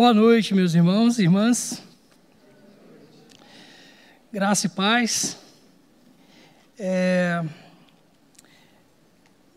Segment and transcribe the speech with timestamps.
[0.00, 1.82] Boa noite, meus irmãos e irmãs.
[4.32, 5.36] Graça e paz.
[6.78, 7.44] É...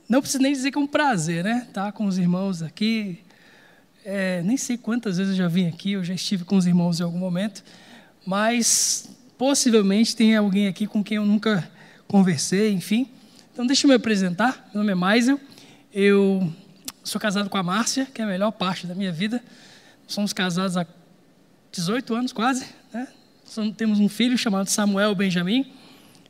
[0.09, 1.65] Não preciso nem dizer que é um prazer, né?
[1.67, 3.19] Estar tá com os irmãos aqui.
[4.03, 6.99] É, nem sei quantas vezes eu já vim aqui, eu já estive com os irmãos
[6.99, 7.63] em algum momento,
[8.25, 11.69] mas possivelmente tem alguém aqui com quem eu nunca
[12.07, 13.07] conversei, enfim.
[13.53, 14.71] Então, deixa eu me apresentar.
[14.73, 15.39] Meu nome é Maisel.
[15.93, 16.51] Eu
[17.03, 19.39] sou casado com a Márcia, que é a melhor parte da minha vida.
[20.11, 20.85] Somos casados há
[21.71, 22.65] 18 anos, quase.
[22.93, 23.07] Né?
[23.77, 25.71] Temos um filho chamado Samuel Benjamin.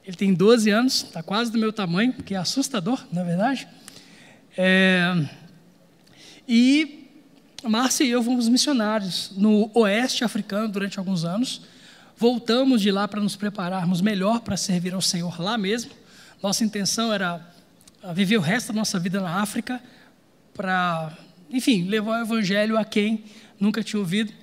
[0.05, 3.67] Ele tem 12 anos, está quase do meu tamanho, que é assustador, na é verdade.
[4.55, 5.27] É...
[6.47, 7.09] E
[7.63, 11.61] Márcia e eu fomos missionários no oeste africano durante alguns anos.
[12.15, 15.89] Voltamos de lá para nos prepararmos melhor para servir ao Senhor lá mesmo.
[16.41, 17.41] Nossa intenção era
[18.13, 19.81] viver o resto da nossa vida na África,
[20.53, 21.17] para,
[21.49, 23.23] enfim, levar o evangelho a quem
[23.61, 24.33] nunca tinha ouvido.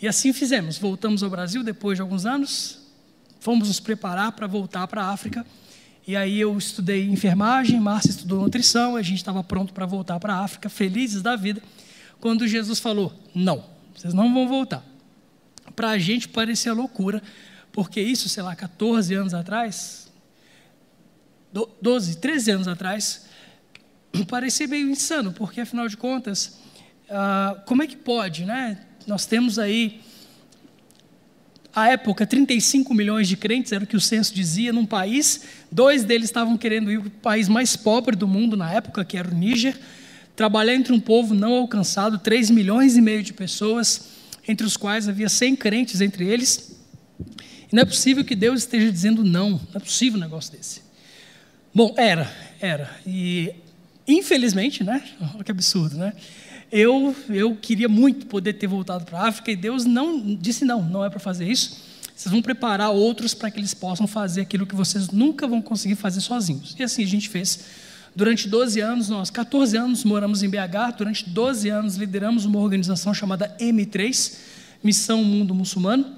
[0.00, 0.78] E assim fizemos.
[0.78, 2.78] Voltamos ao Brasil depois de alguns anos,
[3.40, 5.44] fomos nos preparar para voltar para a África.
[6.06, 10.34] E aí eu estudei enfermagem, Márcia estudou nutrição, a gente estava pronto para voltar para
[10.34, 11.62] a África, felizes da vida,
[12.20, 14.82] quando Jesus falou: Não, vocês não vão voltar.
[15.76, 17.22] Para a gente parecia loucura,
[17.70, 20.10] porque isso, sei lá, 14 anos atrás,
[21.80, 23.26] 12, 13 anos atrás,
[24.26, 26.59] parecia meio insano, porque afinal de contas,
[27.10, 28.78] ah, como é que pode, né?
[29.06, 30.00] Nós temos aí,
[31.74, 35.42] à época, 35 milhões de crentes, era o que o censo dizia, num país.
[35.70, 39.16] Dois deles estavam querendo ir para o país mais pobre do mundo na época, que
[39.16, 39.76] era o Níger.
[40.36, 44.08] Trabalhar entre um povo não alcançado, 3 milhões e meio de pessoas,
[44.46, 46.76] entre os quais havia 100 crentes entre eles.
[47.70, 50.82] E não é possível que Deus esteja dizendo não, não é possível um negócio desse.
[51.74, 52.90] Bom, era, era.
[53.06, 53.52] E
[54.06, 55.02] infelizmente, né?
[55.34, 56.12] Olha que absurdo, né?
[56.72, 60.82] Eu, eu queria muito poder ter voltado para a África e Deus não disse não,
[60.82, 61.90] não é para fazer isso.
[62.14, 65.96] Vocês vão preparar outros para que eles possam fazer aquilo que vocês nunca vão conseguir
[65.96, 66.76] fazer sozinhos.
[66.78, 67.64] E assim a gente fez.
[68.14, 70.96] Durante 12 anos, nós, 14 anos, moramos em BH.
[70.98, 74.34] Durante 12 anos, lideramos uma organização chamada M3,
[74.82, 76.14] Missão Mundo Muçulmano,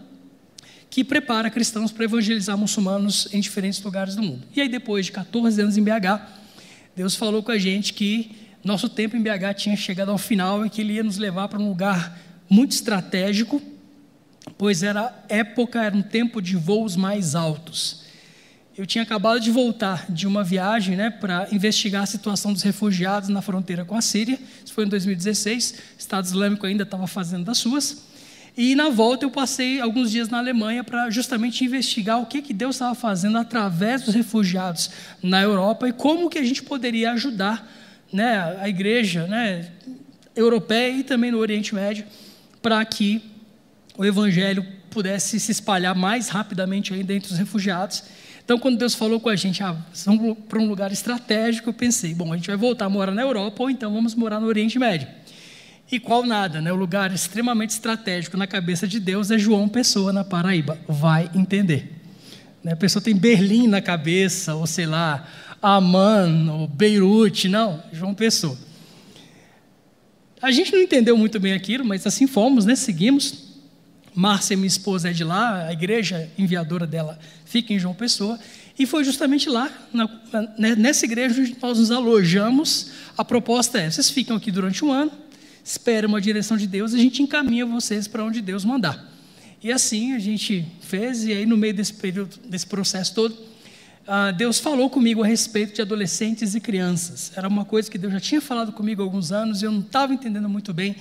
[0.91, 4.43] que prepara cristãos para evangelizar muçulmanos em diferentes lugares do mundo.
[4.57, 6.21] E aí, depois de 14 anos em BH,
[6.97, 8.33] Deus falou com a gente que
[8.65, 11.59] nosso tempo em BH tinha chegado ao final e que ele ia nos levar para
[11.59, 12.19] um lugar
[12.49, 13.61] muito estratégico,
[14.57, 18.03] pois era época, era um tempo de voos mais altos.
[18.77, 23.29] Eu tinha acabado de voltar de uma viagem né, para investigar a situação dos refugiados
[23.29, 24.39] na fronteira com a Síria.
[24.65, 25.71] Isso foi em 2016.
[25.71, 28.05] O Estado Islâmico ainda estava fazendo das suas.
[28.57, 32.55] E na volta eu passei alguns dias na Alemanha para justamente investigar o que, que
[32.55, 34.91] Deus estava fazendo através dos refugiados
[35.23, 37.82] na Europa e como que a gente poderia ajudar
[38.13, 39.69] né, a igreja né,
[40.37, 42.05] europeia e também no Oriente Médio,
[42.61, 43.23] para que
[43.97, 48.05] o evangelho pudesse se espalhar mais rapidamente ainda entre os refugiados.
[48.45, 52.13] Então, quando Deus falou com a gente, ah, vamos para um lugar estratégico, eu pensei,
[52.13, 54.79] bom, a gente vai voltar a morar na Europa ou então vamos morar no Oriente
[54.79, 55.09] Médio.
[55.91, 56.73] E qual nada, né?
[56.73, 60.79] O lugar extremamente estratégico na cabeça de Deus é João Pessoa, na Paraíba.
[60.89, 61.93] Vai entender.
[62.65, 62.73] Né?
[62.73, 65.27] A pessoa tem Berlim na cabeça, ou sei lá,
[65.63, 68.59] Amman, ou Beirute, não, João Pessoa.
[70.41, 72.75] A gente não entendeu muito bem aquilo, mas assim fomos, né?
[72.75, 73.53] Seguimos.
[74.15, 78.39] Márcia, minha esposa, é de lá, a igreja enviadora dela fica em João Pessoa.
[78.79, 80.09] E foi justamente lá, na,
[80.59, 82.91] né, nessa igreja, onde nós nos alojamos.
[83.17, 85.13] A proposta é: vocês ficam aqui durante um ano,
[85.65, 89.11] esperam uma direção de Deus, a gente encaminha vocês para onde Deus mandar.
[89.63, 93.52] E assim a gente fez, e aí no meio desse período, desse processo todo,
[94.07, 97.33] ah, Deus falou comigo a respeito de adolescentes e crianças.
[97.37, 99.81] Era uma coisa que Deus já tinha falado comigo há alguns anos e eu não
[99.81, 100.97] estava entendendo muito bem.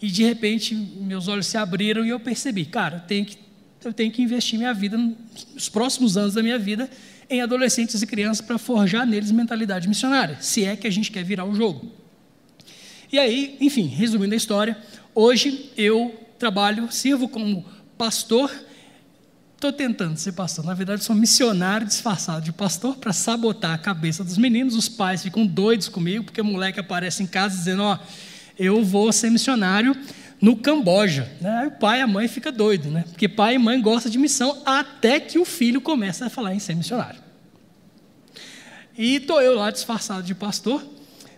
[0.00, 3.36] E de repente meus olhos se abriram e eu percebi, cara, eu tenho que,
[3.84, 4.96] eu tenho que investir minha vida,
[5.54, 6.88] nos próximos anos da minha vida,
[7.28, 11.24] em adolescentes e crianças para forjar neles mentalidade missionária, se é que a gente quer
[11.24, 11.92] virar o jogo.
[13.12, 14.76] E aí, enfim, resumindo a história,
[15.14, 17.64] hoje eu trabalho, sirvo como
[17.98, 18.50] pastor
[19.60, 20.64] Estou tentando ser pastor.
[20.64, 24.74] Na verdade, sou missionário disfarçado de pastor para sabotar a cabeça dos meninos.
[24.74, 27.98] Os pais ficam doidos comigo, porque o moleque aparece em casa dizendo: Ó,
[28.58, 29.94] eu vou ser missionário
[30.40, 31.30] no Camboja.
[31.42, 31.58] Né?
[31.58, 33.04] Aí o pai e a mãe ficam doidos, né?
[33.10, 36.58] porque pai e mãe gostam de missão até que o filho começa a falar em
[36.58, 37.20] ser missionário.
[38.96, 40.82] E estou eu lá disfarçado de pastor,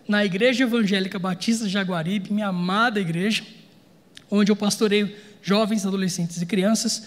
[0.07, 3.43] na Igreja Evangélica Batista de Jaguaribe, minha amada igreja,
[4.31, 7.03] onde eu pastoreio jovens, adolescentes e crianças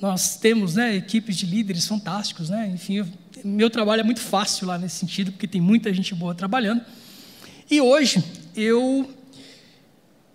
[0.00, 2.70] nós temos né, equipes de líderes fantásticos, né?
[2.72, 3.06] enfim, eu,
[3.44, 6.82] meu trabalho é muito fácil lá nesse sentido, porque tem muita gente boa trabalhando.
[7.70, 8.22] E hoje
[8.54, 9.12] eu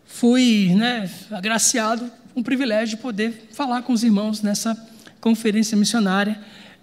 [0.05, 4.75] fui né, agraciado um privilégio de poder falar com os irmãos nessa
[5.21, 6.39] conferência missionária,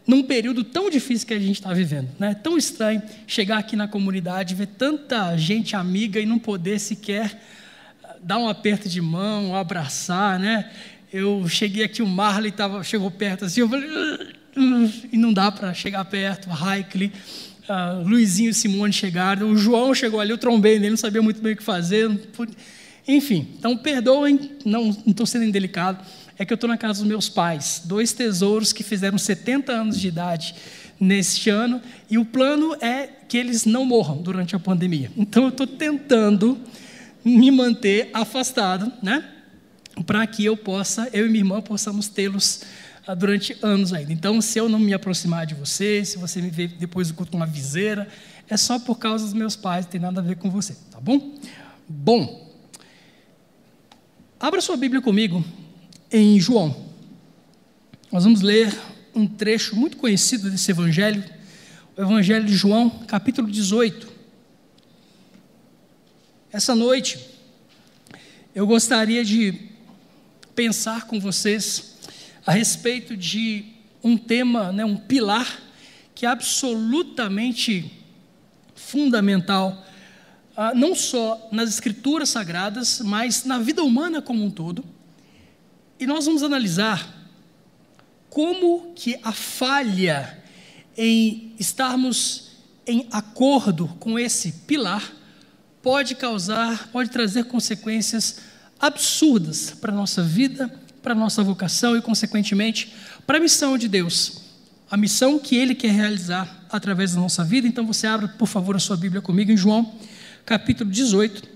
[0.07, 2.09] num período tão difícil que a gente está vivendo.
[2.19, 2.35] Né?
[2.35, 7.39] Tão estranho chegar aqui na comunidade, ver tanta gente amiga e não poder sequer
[8.23, 10.39] dar um aperto de mão, abraçar.
[10.39, 10.71] Né?
[11.13, 13.89] Eu cheguei aqui, o Marley tava, chegou perto assim, eu falei,
[15.13, 17.13] e não dá para chegar perto, Raikli
[17.71, 21.41] uh, Luizinho e Simone chegaram, o João chegou ali, eu trombei nele, não sabia muito
[21.41, 22.09] bem o que fazer.
[23.07, 26.05] Enfim, então perdoem, não estou sendo indelicado,
[26.39, 29.99] é que eu estou na casa dos meus pais, dois tesouros que fizeram 70 anos
[29.99, 30.55] de idade
[30.99, 31.81] neste ano,
[32.11, 35.11] e o plano é que eles não morram durante a pandemia.
[35.17, 36.59] Então eu estou tentando
[37.25, 39.25] me manter afastado, né?
[40.03, 42.63] Para que eu possa, eu e minha irmã possamos tê-los
[43.07, 44.13] ah, durante anos ainda.
[44.13, 47.33] Então, se eu não me aproximar de você, se você me ver depois do culto
[47.33, 48.09] com uma viseira,
[48.49, 51.01] é só por causa dos meus pais, não tem nada a ver com você, tá
[51.01, 51.35] bom?
[51.89, 52.51] Bom,
[54.39, 55.45] abra sua Bíblia comigo
[56.11, 56.89] em João.
[58.13, 58.77] Nós vamos ler
[59.15, 61.23] um trecho muito conhecido desse evangelho,
[61.97, 64.09] o Evangelho de João, capítulo 18.
[66.53, 67.19] Essa noite,
[68.55, 69.70] eu gostaria de
[70.55, 71.97] pensar com vocês
[72.47, 73.65] a respeito de
[74.03, 75.61] um tema, né, um pilar
[76.15, 77.91] que é absolutamente
[78.75, 79.87] fundamental,
[80.57, 84.85] ah, não só nas escrituras sagradas, mas na vida humana como um todo.
[85.99, 87.15] E nós vamos analisar
[88.29, 90.39] como que a falha
[90.97, 92.51] em estarmos
[92.87, 95.13] em acordo com esse pilar
[95.83, 98.41] pode causar, pode trazer consequências
[98.81, 100.71] absurdas para a nossa vida
[101.03, 102.93] para a nossa vocação e, consequentemente,
[103.27, 104.43] para a missão de Deus,
[104.91, 107.67] a missão que Ele quer realizar através da nossa vida.
[107.67, 109.95] Então, você abre, por favor, a sua Bíblia comigo em João,
[110.45, 111.49] capítulo 18.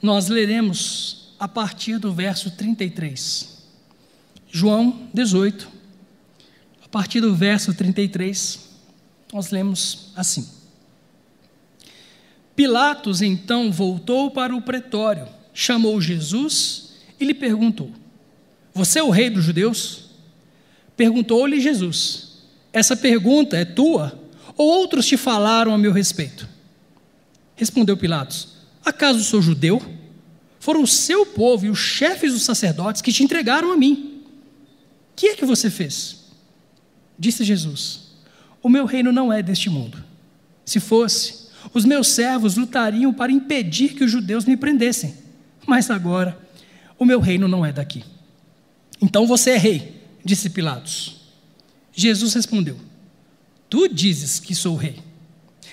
[0.00, 3.52] Nós leremos a partir do verso 33.
[4.50, 5.68] João 18,
[6.84, 8.68] a partir do verso 33,
[9.32, 10.46] nós lemos assim.
[12.54, 17.92] Pilatos então voltou para o pretório, chamou Jesus e lhe perguntou:
[18.74, 20.04] você é o rei dos judeus?
[20.96, 22.38] Perguntou-lhe Jesus:
[22.72, 24.18] Essa pergunta é tua?
[24.56, 26.48] Ou outros te falaram a meu respeito?
[27.54, 28.48] Respondeu Pilatos:
[28.84, 29.80] Acaso sou judeu?
[30.58, 34.22] Foram o seu povo e os chefes dos sacerdotes que te entregaram a mim.
[35.16, 36.24] Que é que você fez?
[37.18, 38.12] Disse Jesus:
[38.62, 40.02] O meu reino não é deste mundo.
[40.64, 45.21] Se fosse, os meus servos lutariam para impedir que os judeus me prendessem.
[45.66, 46.38] Mas agora,
[46.98, 48.04] o meu reino não é daqui.
[49.00, 51.20] Então você é rei, disse Pilatos.
[51.92, 52.78] Jesus respondeu:
[53.68, 55.00] Tu dizes que sou rei.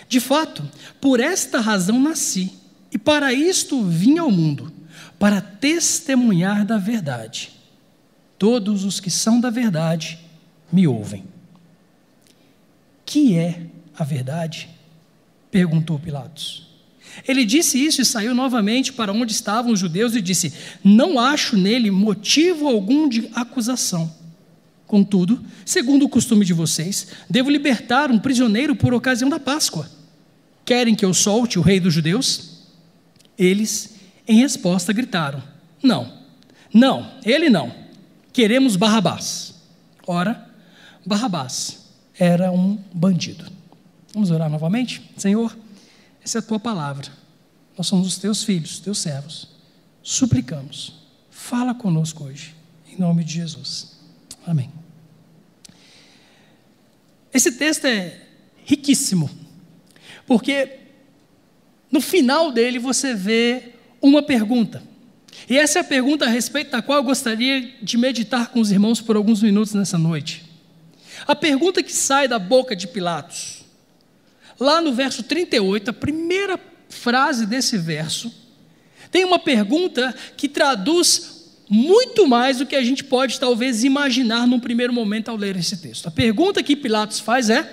[0.08, 0.68] De fato,
[1.00, 2.52] por esta razão nasci,
[2.92, 4.74] e para isto vim ao mundo,
[5.20, 7.52] para testemunhar da verdade.
[8.38, 10.18] Todos os que são da verdade
[10.72, 11.26] me ouvem.
[13.06, 14.70] Que é a verdade?
[15.52, 16.69] perguntou Pilatos.
[17.28, 21.58] Ele disse isso e saiu novamente para onde estavam os judeus e disse: Não acho
[21.58, 24.14] nele motivo algum de acusação.
[24.88, 29.90] Contudo, segundo o costume de vocês, devo libertar um prisioneiro por ocasião da Páscoa.
[30.66, 32.66] Querem que eu solte o rei dos judeus?
[33.38, 33.96] Eles,
[34.28, 35.44] em resposta, gritaram:
[35.84, 36.12] Não,
[36.74, 37.72] não, ele não.
[38.34, 39.54] Queremos Barrabás.
[40.06, 40.48] Ora,
[41.06, 41.80] Barrabás
[42.18, 43.46] era um bandido.
[44.14, 45.02] Vamos orar novamente?
[45.18, 45.56] Senhor.
[46.30, 47.08] Essa é a tua palavra.
[47.76, 49.48] Nós somos os teus filhos, teus servos.
[50.04, 50.94] Suplicamos.
[51.32, 52.54] Fala conosco hoje,
[52.88, 53.98] em nome de Jesus.
[54.46, 54.72] Amém.
[57.34, 58.22] Esse texto é
[58.64, 59.28] riquíssimo,
[60.28, 60.78] porque
[61.92, 64.84] no final dele você vê uma pergunta.
[65.50, 68.72] E essa é a pergunta a respeito da qual eu gostaria de meditar com os
[68.72, 70.46] irmãos por alguns minutos nessa noite.
[71.26, 73.59] A pergunta que sai da boca de Pilatos
[74.60, 78.32] lá no verso 38, a primeira frase desse verso,
[79.12, 81.40] tem uma pergunta que traduz
[81.70, 85.78] muito mais do que a gente pode talvez imaginar num primeiro momento ao ler esse
[85.78, 86.08] texto.
[86.08, 87.72] A pergunta que Pilatos faz é: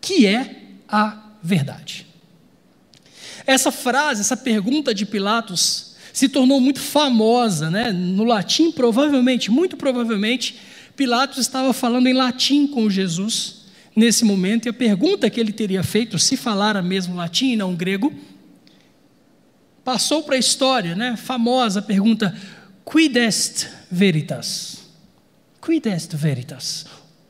[0.00, 2.06] que é a verdade?
[3.44, 7.90] Essa frase, essa pergunta de Pilatos se tornou muito famosa, né?
[7.90, 10.56] No latim, provavelmente, muito provavelmente,
[10.94, 13.61] Pilatos estava falando em latim com Jesus
[13.94, 17.74] nesse momento, e a pergunta que ele teria feito, se falara mesmo latim e não
[17.74, 18.12] grego,
[19.84, 21.16] passou para a história, né?
[21.16, 22.36] famosa pergunta:
[22.84, 24.78] Quid est veritas?
[25.60, 26.86] Quid est veritas?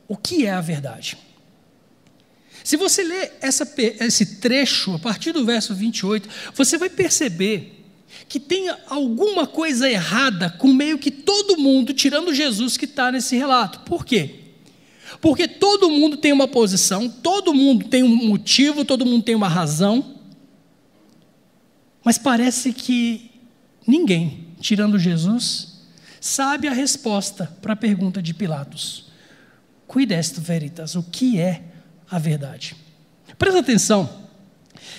[0.07, 1.17] O que é a verdade?
[2.63, 7.83] Se você ler essa, esse trecho, a partir do verso 28, você vai perceber
[8.29, 13.35] que tenha alguma coisa errada com meio que todo mundo, tirando Jesus que está nesse
[13.35, 13.81] relato.
[13.81, 14.42] Por quê?
[15.23, 19.47] Porque todo mundo tem uma posição, todo mundo tem um motivo, todo mundo tem uma
[19.47, 20.15] razão,
[22.03, 23.31] mas parece que
[23.87, 25.79] ninguém, tirando Jesus,
[26.19, 29.05] sabe a resposta para a pergunta de Pilatos.
[29.87, 31.63] Cuide est veritas, o que é
[32.11, 32.75] a verdade?
[33.39, 34.27] Presta atenção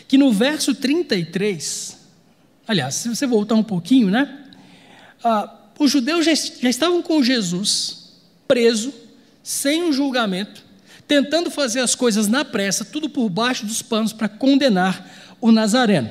[0.09, 1.99] que no verso 33,
[2.67, 4.47] aliás, se você voltar um pouquinho, né?
[5.23, 8.15] Ah, os judeus já, já estavam com Jesus
[8.49, 9.04] preso,
[9.45, 10.65] sem um julgamento,
[11.07, 15.07] tentando fazer as coisas na pressa, tudo por baixo dos panos para condenar
[15.39, 16.11] o Nazareno.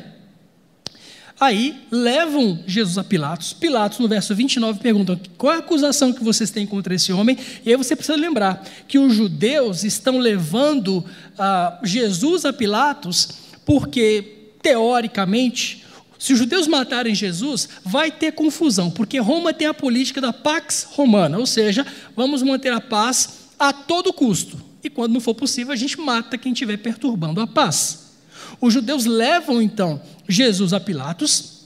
[1.39, 3.51] Aí levam Jesus a Pilatos.
[3.51, 7.37] Pilatos, no verso 29, pergunta: qual é a acusação que vocês têm contra esse homem?
[7.65, 11.03] E aí você precisa lembrar que os judeus estão levando
[11.37, 13.29] ah, Jesus a Pilatos
[13.65, 15.82] porque, teoricamente,
[16.23, 20.87] se os judeus matarem Jesus, vai ter confusão, porque Roma tem a política da Pax
[20.91, 24.57] Romana, ou seja, vamos manter a paz a todo custo.
[24.81, 28.13] E quando não for possível, a gente mata quem estiver perturbando a paz.
[28.61, 31.65] Os judeus levam então Jesus a Pilatos.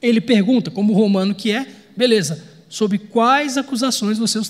[0.00, 1.66] Ele pergunta, como romano que é,
[1.96, 4.48] beleza, sobre quais acusações vocês,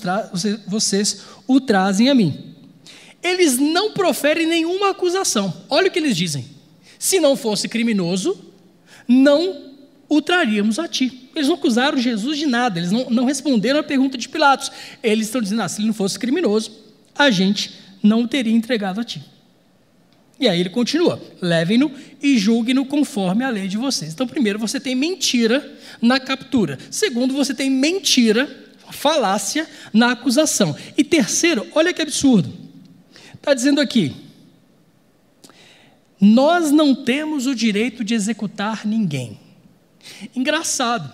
[0.67, 2.53] vocês o trazem a mim.
[3.23, 5.51] Eles não proferem nenhuma acusação.
[5.67, 6.45] Olha o que eles dizem.
[6.99, 8.50] Se não fosse criminoso,
[9.11, 9.71] não
[10.07, 10.21] o
[10.79, 11.29] a ti.
[11.35, 14.71] Eles não acusaram Jesus de nada, eles não, não responderam à pergunta de Pilatos.
[15.01, 16.71] Eles estão dizendo, ah, se ele não fosse criminoso,
[17.15, 19.21] a gente não o teria entregado a ti.
[20.39, 21.91] E aí ele continua: levem-no
[22.21, 24.13] e julguem-no conforme a lei de vocês.
[24.13, 26.77] Então, primeiro, você tem mentira na captura.
[26.89, 28.49] Segundo, você tem mentira,
[28.89, 30.75] falácia na acusação.
[30.97, 32.51] E terceiro, olha que absurdo.
[33.35, 34.13] Está dizendo aqui:
[36.21, 39.39] nós não temos o direito de executar ninguém.
[40.35, 41.11] Engraçado.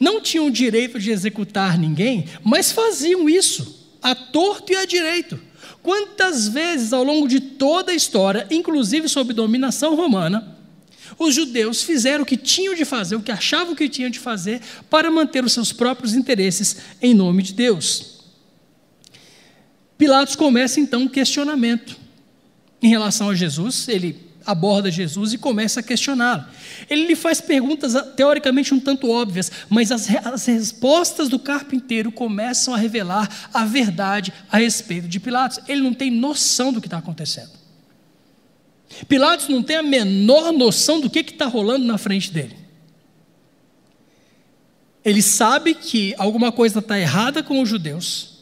[0.00, 5.38] Não tinham o direito de executar ninguém, mas faziam isso, a torto e a direito.
[5.82, 10.56] Quantas vezes ao longo de toda a história, inclusive sob dominação romana,
[11.18, 14.62] os judeus fizeram o que tinham de fazer, o que achavam que tinham de fazer,
[14.88, 18.22] para manter os seus próprios interesses em nome de Deus.
[19.98, 22.01] Pilatos começa então um questionamento
[22.82, 26.44] em relação a Jesus, ele aborda Jesus e começa a questioná-lo.
[26.90, 32.74] Ele lhe faz perguntas teoricamente um tanto óbvias, mas as, as, respostas do carpinteiro começam
[32.74, 35.60] a revelar a verdade a respeito de Pilatos.
[35.68, 37.50] Ele não tem noção do que está acontecendo.
[39.08, 42.56] Pilatos não tem a menor noção do que está rolando na frente dele.
[45.04, 48.38] Ele sabe que alguma coisa está errada com os judeus.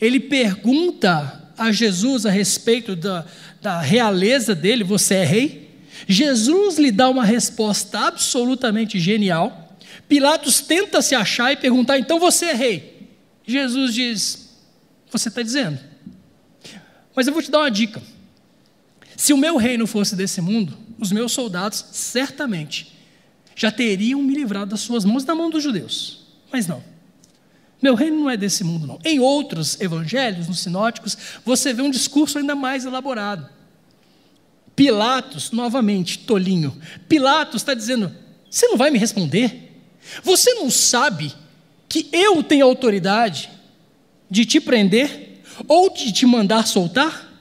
[0.00, 3.24] Ele pergunta a Jesus a respeito da,
[3.60, 5.66] da realeza dele: Você é rei?
[6.06, 9.76] Jesus lhe dá uma resposta absolutamente genial.
[10.08, 13.10] Pilatos tenta se achar e perguntar: Então você é rei?
[13.46, 14.50] Jesus diz:
[15.10, 15.78] Você está dizendo.
[17.14, 18.02] Mas eu vou te dar uma dica.
[19.16, 22.94] Se o meu reino fosse desse mundo, os meus soldados certamente
[23.54, 26.26] já teriam me livrado das suas mãos e da mão dos judeus.
[26.52, 26.95] Mas não.
[27.86, 28.98] Meu reino não é desse mundo, não.
[29.04, 33.48] Em outros evangelhos, nos sinóticos, você vê um discurso ainda mais elaborado.
[34.74, 36.76] Pilatos, novamente, tolinho.
[37.08, 38.12] Pilatos está dizendo:
[38.50, 39.80] Você não vai me responder?
[40.24, 41.32] Você não sabe
[41.88, 43.50] que eu tenho autoridade
[44.28, 47.32] de te prender ou de te mandar soltar?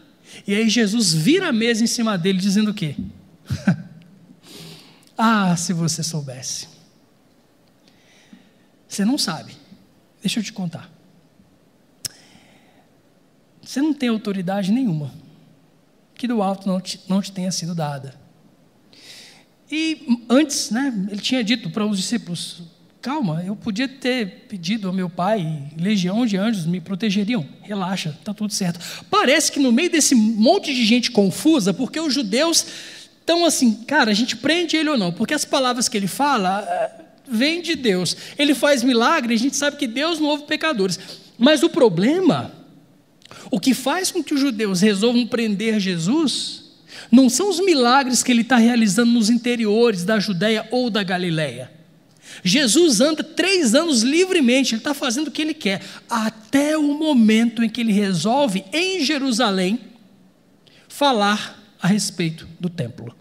[0.45, 2.95] E aí Jesus vira a mesa em cima dele, dizendo o quê?
[5.17, 6.67] ah, se você soubesse.
[8.87, 9.64] Você não sabe.
[10.25, 10.89] Deixa eu te contar.
[13.61, 15.13] Você não tem autoridade nenhuma
[16.15, 18.15] que do alto não te, não te tenha sido dada.
[19.71, 22.63] E antes, né, ele tinha dito para os discípulos:
[23.03, 27.47] calma, eu podia ter pedido ao meu pai, legião de anjos me protegeriam.
[27.61, 28.79] Relaxa, está tudo certo.
[29.11, 32.65] Parece que no meio desse monte de gente confusa, porque os judeus
[33.19, 35.11] estão assim, cara, a gente prende ele ou não?
[35.11, 38.15] Porque as palavras que ele fala vem de Deus.
[38.37, 40.99] Ele faz milagre, a gente sabe que Deus não ouve pecadores.
[41.37, 42.51] Mas o problema,
[43.51, 46.63] o que faz com que os judeus resolvam prender Jesus,
[47.11, 51.71] não são os milagres que ele está realizando nos interiores da Judéia ou da Galiléia.
[52.43, 57.63] Jesus anda três anos livremente, ele está fazendo o que ele quer, até o momento
[57.63, 59.79] em que ele resolve, em Jerusalém,
[60.87, 63.15] falar a respeito do templo.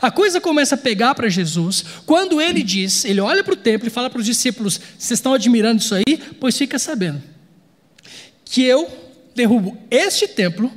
[0.00, 3.86] A coisa começa a pegar para Jesus quando ele diz, ele olha para o templo
[3.86, 6.18] e fala para os discípulos: Vocês estão admirando isso aí?
[6.38, 7.22] Pois fica sabendo
[8.44, 8.88] que eu
[9.34, 10.72] derrubo este templo,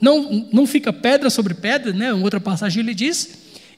[0.00, 2.10] não, não fica pedra sobre pedra, né?
[2.10, 3.30] Em outra passagem ele diz,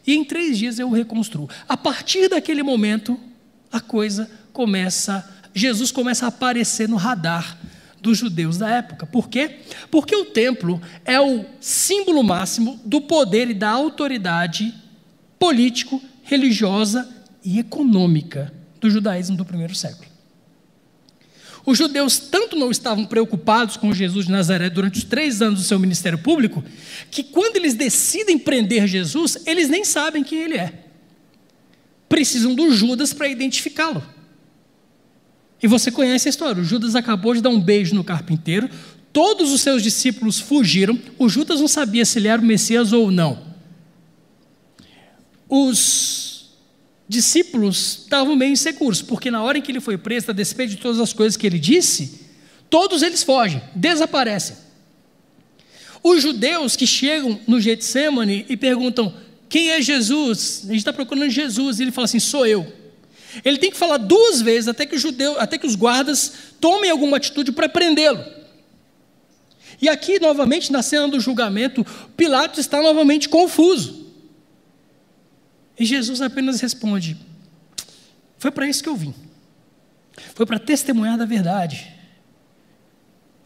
[0.07, 1.49] e em três dias eu o reconstruo.
[1.69, 3.19] A partir daquele momento,
[3.73, 7.59] a coisa começa, Jesus começa a aparecer no radar
[8.01, 9.07] dos judeus da época.
[9.07, 9.59] Por quê?
[9.91, 14.75] Porque o templo é o símbolo máximo do poder e da autoridade
[15.39, 17.09] político, religiosa
[17.45, 20.11] e econômica do judaísmo do primeiro século.
[21.65, 25.67] Os judeus tanto não estavam preocupados com Jesus de Nazaré durante os três anos do
[25.67, 26.65] seu ministério público,
[27.11, 30.73] que quando eles decidem prender Jesus, eles nem sabem quem ele é.
[32.09, 34.03] Precisam do Judas para identificá-lo.
[35.63, 38.69] E você conhece a história: o Judas acabou de dar um beijo no carpinteiro,
[39.13, 43.11] todos os seus discípulos fugiram, o Judas não sabia se ele era o Messias ou
[43.11, 43.51] não.
[45.49, 46.51] Os
[47.09, 50.81] discípulos estavam meio inseguros, porque na hora em que ele foi preso, a despeito de
[50.81, 52.21] todas as coisas que ele disse,
[52.71, 54.57] todos eles fogem, desaparecem.
[56.03, 59.13] Os judeus que chegam no Getsemane e perguntam:
[59.49, 60.61] quem é Jesus?
[60.65, 62.80] A gente está procurando Jesus, e ele fala assim: sou eu.
[63.45, 67.17] Ele tem que falar duas vezes até que, judeu, até que os guardas tomem alguma
[67.17, 68.25] atitude para prendê-lo.
[69.81, 71.85] E aqui, novamente, na cena do julgamento,
[72.17, 74.07] Pilatos está novamente confuso.
[75.79, 77.17] E Jesus apenas responde:
[78.37, 79.15] Foi para isso que eu vim.
[80.35, 81.95] Foi para testemunhar da verdade.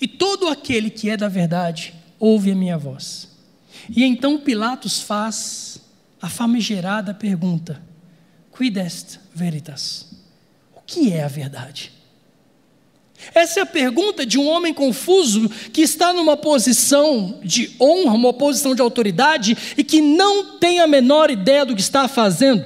[0.00, 3.28] E todo aquele que é da verdade ouve a minha voz.
[3.88, 5.80] E então Pilatos faz
[6.20, 7.80] a famigerada pergunta:
[8.50, 10.06] Quid est veritas?
[10.74, 11.92] O que é a verdade?
[13.34, 18.32] Essa é a pergunta de um homem confuso que está numa posição de honra, uma
[18.32, 22.64] posição de autoridade e que não tem a menor ideia do que está fazendo.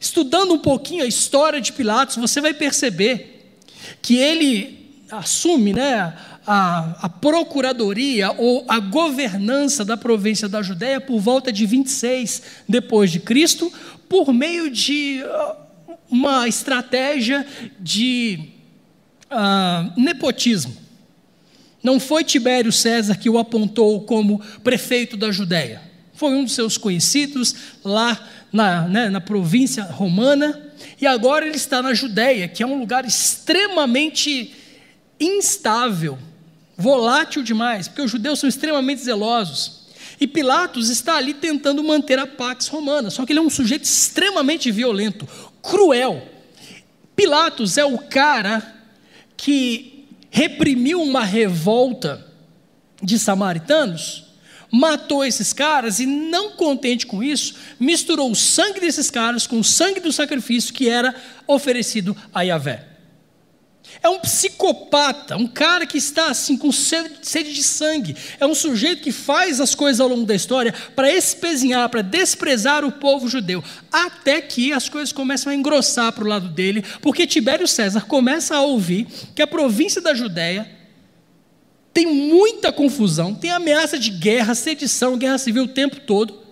[0.00, 3.56] Estudando um pouquinho a história de Pilatos, você vai perceber
[4.02, 6.14] que ele assume né,
[6.46, 13.10] a, a procuradoria ou a governança da província da Judéia por volta de 26 depois
[13.10, 13.72] de Cristo,
[14.08, 15.66] por meio de uh,
[16.10, 17.46] uma estratégia
[17.80, 18.56] de
[19.30, 20.76] ah, nepotismo.
[21.82, 25.82] Não foi Tibério César que o apontou como prefeito da Judéia.
[26.14, 28.18] Foi um dos seus conhecidos lá
[28.52, 30.62] na, né, na província romana.
[31.00, 34.54] E agora ele está na Judéia, que é um lugar extremamente
[35.20, 36.18] instável,
[36.76, 39.86] volátil demais, porque os judeus são extremamente zelosos.
[40.20, 43.84] E Pilatos está ali tentando manter a pax romana, só que ele é um sujeito
[43.84, 45.28] extremamente violento,
[45.62, 46.26] cruel.
[47.14, 48.74] Pilatos é o cara
[49.36, 52.26] que reprimiu uma revolta
[53.02, 54.24] de samaritanos,
[54.70, 59.64] matou esses caras e, não contente com isso, misturou o sangue desses caras com o
[59.64, 61.14] sangue do sacrifício que era
[61.46, 62.95] oferecido a Yahvé.
[64.02, 68.16] É um psicopata, um cara que está assim com sede de sangue.
[68.38, 72.84] É um sujeito que faz as coisas ao longo da história para espezinhar, para desprezar
[72.84, 77.26] o povo judeu, até que as coisas começam a engrossar para o lado dele, porque
[77.26, 80.70] Tibério César começa a ouvir que a província da Judéia
[81.92, 86.42] tem muita confusão, tem ameaça de guerra, sedição, guerra civil o tempo todo.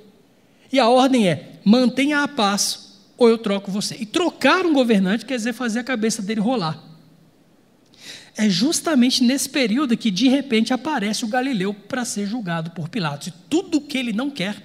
[0.73, 2.85] E a ordem é: mantenha a paz
[3.19, 3.97] ou eu troco você.
[4.01, 6.94] E trocar um governante quer dizer fazer a cabeça dele rolar.
[8.37, 13.29] É justamente nesse período que de repente aparece o Galileu para ser julgado por Pilatos.
[13.29, 14.57] E tudo que ele não quer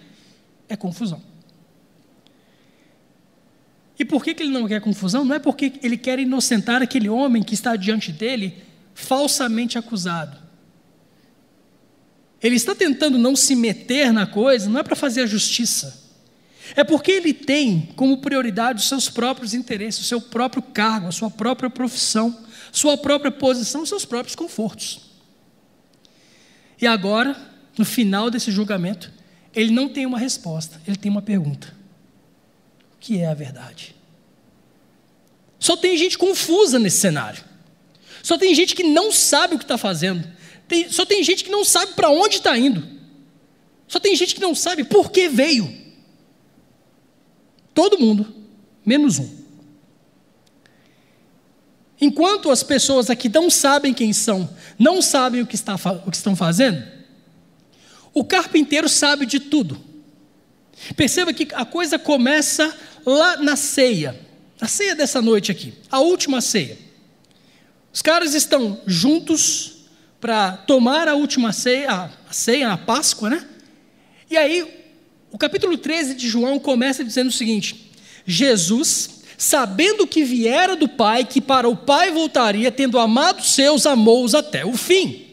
[0.67, 1.21] é confusão.
[3.97, 5.25] E por que, que ele não quer confusão?
[5.25, 8.55] Não é porque ele quer inocentar aquele homem que está diante dele
[8.93, 10.37] falsamente acusado.
[12.41, 16.07] Ele está tentando não se meter na coisa, não é para fazer a justiça.
[16.75, 21.11] É porque ele tem como prioridade os seus próprios interesses, o seu próprio cargo, a
[21.11, 25.01] sua própria profissão sua própria posição, seus próprios confortos.
[26.81, 27.35] E agora,
[27.77, 29.11] no final desse julgamento,
[29.53, 31.75] ele não tem uma resposta, ele tem uma pergunta:
[32.93, 33.95] O que é a verdade?
[35.59, 37.43] Só tem gente confusa nesse cenário.
[38.23, 40.27] Só tem gente que não sabe o que está fazendo.
[40.67, 42.87] Tem, só tem gente que não sabe para onde está indo.
[43.87, 45.75] Só tem gente que não sabe por que veio.
[47.73, 48.33] Todo mundo,
[48.85, 49.38] menos um.
[52.01, 56.15] Enquanto as pessoas aqui não sabem quem são, não sabem o que, está, o que
[56.15, 56.81] estão fazendo,
[58.13, 59.79] o carpinteiro sabe de tudo.
[60.95, 62.73] Perceba que a coisa começa
[63.05, 64.17] lá na ceia,
[64.61, 66.77] a ceia dessa noite aqui, a última ceia.
[67.91, 69.79] Os caras estão juntos
[70.21, 73.45] para tomar a última ceia, a ceia, a Páscoa, né?
[74.29, 74.65] E aí,
[75.31, 77.91] o capítulo 13 de João começa dizendo o seguinte:
[78.25, 84.35] Jesus sabendo que viera do Pai, que para o Pai voltaria, tendo amado seus, amou-os
[84.35, 85.25] até o fim.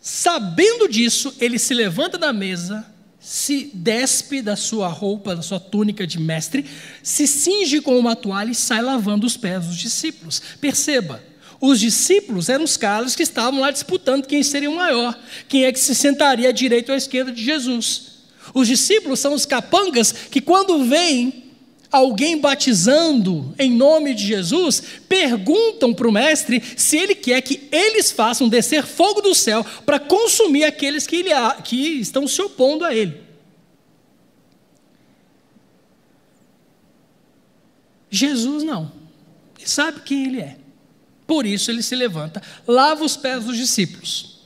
[0.00, 2.86] Sabendo disso, ele se levanta da mesa,
[3.20, 6.64] se despe da sua roupa, da sua túnica de mestre,
[7.02, 10.40] se cinge com uma toalha e sai lavando os pés dos discípulos.
[10.62, 11.22] Perceba,
[11.60, 15.14] os discípulos eram os caras que estavam lá disputando quem seria o maior,
[15.46, 18.12] quem é que se sentaria à direita ou à esquerda de Jesus.
[18.54, 21.49] Os discípulos são os capangas que, quando veem
[21.90, 28.10] alguém batizando em nome de Jesus, perguntam para o mestre se ele quer que eles
[28.12, 31.30] façam descer fogo do céu para consumir aqueles que, ele,
[31.64, 33.20] que estão se opondo a ele.
[38.10, 38.90] Jesus não,
[39.58, 40.56] ele sabe quem ele é.
[41.26, 44.40] Por isso ele se levanta, lava os pés dos discípulos.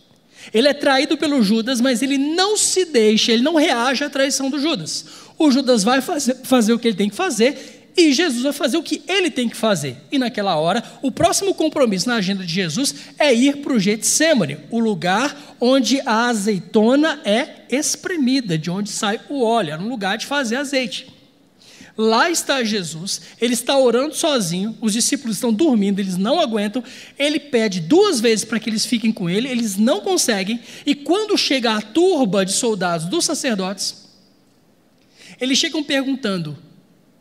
[0.52, 4.50] Ele é traído pelo Judas, mas ele não se deixa, ele não reage à traição
[4.50, 5.06] do Judas.
[5.38, 8.76] O Judas vai fazer, fazer o que ele tem que fazer e Jesus vai fazer
[8.76, 9.96] o que ele tem que fazer.
[10.10, 14.58] E naquela hora, o próximo compromisso na agenda de Jesus é ir para o Getsemane,
[14.70, 20.18] o lugar onde a azeitona é espremida, de onde sai o óleo, era um lugar
[20.18, 21.14] de fazer azeite.
[21.96, 26.82] Lá está Jesus, ele está orando sozinho, os discípulos estão dormindo, eles não aguentam.
[27.16, 30.58] Ele pede duas vezes para que eles fiquem com ele, eles não conseguem.
[30.84, 34.03] E quando chega a turba de soldados dos sacerdotes,
[35.40, 36.56] eles chegam perguntando: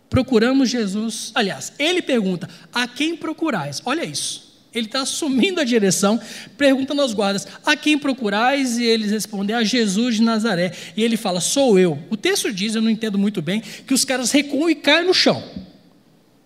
[0.10, 1.32] procuramos Jesus.
[1.34, 3.82] Aliás, ele pergunta: a quem procurais?
[3.86, 4.44] Olha isso.
[4.74, 6.20] Ele está assumindo a direção,
[6.58, 8.78] perguntando aos guardas: a quem procurais?
[8.78, 10.74] E eles respondem: a Jesus de Nazaré.
[10.98, 12.00] E ele fala: sou eu.
[12.10, 15.14] O texto diz, eu não entendo muito bem, que os caras recuam e caem no
[15.14, 15.44] chão.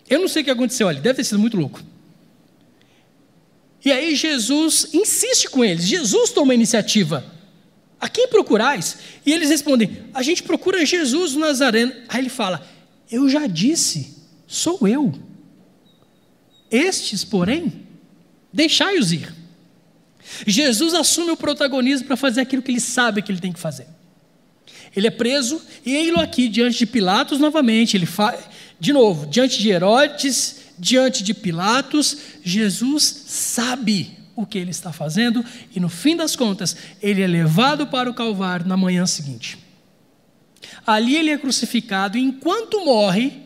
[0.09, 1.81] Eu não sei o que aconteceu ali, deve ter sido muito louco.
[3.83, 7.36] E aí Jesus insiste com eles, Jesus toma a iniciativa.
[7.99, 8.97] A quem procurais?
[9.25, 11.93] E eles respondem: A gente procura Jesus o Nazareno.
[12.07, 12.67] Aí ele fala:
[13.11, 15.13] Eu já disse, sou eu.
[16.69, 17.87] Estes, porém,
[18.57, 19.31] Deixai-os ir.
[20.47, 23.87] Jesus assume o protagonismo para fazer aquilo que ele sabe que ele tem que fazer.
[24.95, 27.95] Ele é preso e ele aqui diante de Pilatos novamente.
[27.95, 28.39] Ele faz,
[28.79, 35.43] de novo, diante de Herodes, diante de Pilatos, Jesus sabe o que ele está fazendo
[35.75, 39.57] e no fim das contas, ele é levado para o Calvário na manhã seguinte.
[40.85, 43.41] Ali ele é crucificado e enquanto morre,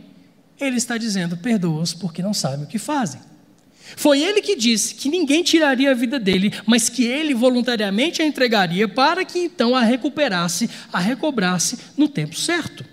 [0.59, 3.21] ele está dizendo: perdoa-os porque não sabem o que fazem.
[3.95, 8.25] Foi ele que disse que ninguém tiraria a vida dele, mas que ele voluntariamente a
[8.25, 12.85] entregaria para que então a recuperasse, a recobrasse no tempo certo.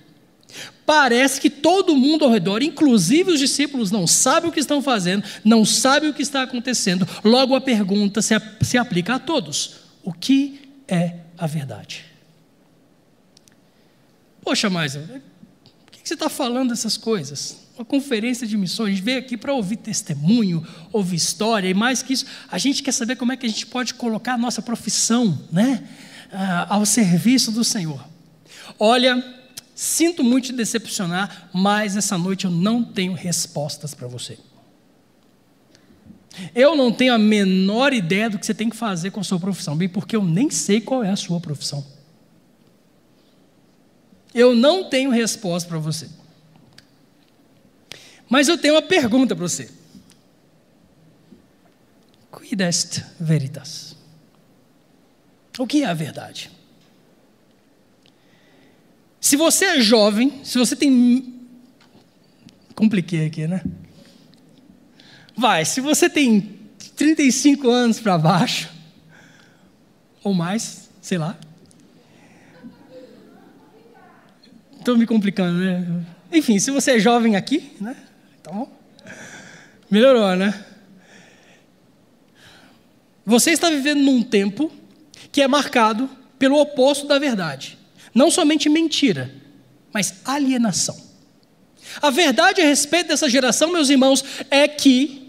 [0.89, 5.23] Parece que todo mundo ao redor, inclusive os discípulos, não sabe o que estão fazendo,
[5.45, 7.07] não sabe o que está acontecendo.
[7.23, 12.07] Logo a pergunta se, se aplica a todos: o que é a verdade?
[14.41, 17.69] Poxa, mas por que você está falando essas coisas?
[17.77, 22.03] uma conferência de missões, a gente veio aqui para ouvir testemunho, ouvir história, e mais
[22.03, 24.61] que isso, a gente quer saber como é que a gente pode colocar a nossa
[24.63, 25.87] profissão né,
[26.69, 28.05] ao serviço do Senhor.
[28.81, 29.38] Olha,
[29.79, 34.37] sinto muito te decepcionar, mas essa noite eu não tenho respostas para você.
[36.53, 39.39] Eu não tenho a menor ideia do que você tem que fazer com a sua
[39.39, 41.87] profissão, bem porque eu nem sei qual é a sua profissão.
[44.35, 46.09] Eu não tenho resposta para você.
[48.29, 49.71] Mas eu tenho uma pergunta para você.
[52.33, 53.95] Quid est veritas?
[55.57, 56.58] O que é a verdade?
[59.21, 61.35] Se você é jovem, se você tem.
[62.75, 63.63] Compliquei aqui, né?
[65.37, 66.59] Vai, se você tem
[66.97, 68.69] 35 anos para baixo,
[70.23, 71.39] ou mais, sei lá.
[74.79, 76.05] Estou me complicando, né?
[76.33, 77.97] Enfim, se você é jovem aqui, né?
[78.41, 78.69] Então,
[79.91, 80.65] melhorou, né?
[83.25, 84.73] Você está vivendo num tempo
[85.31, 87.78] que é marcado pelo oposto da verdade.
[88.15, 89.33] Não somente mentira,
[89.93, 90.97] mas alienação.
[92.01, 95.29] A verdade a respeito dessa geração, meus irmãos, é que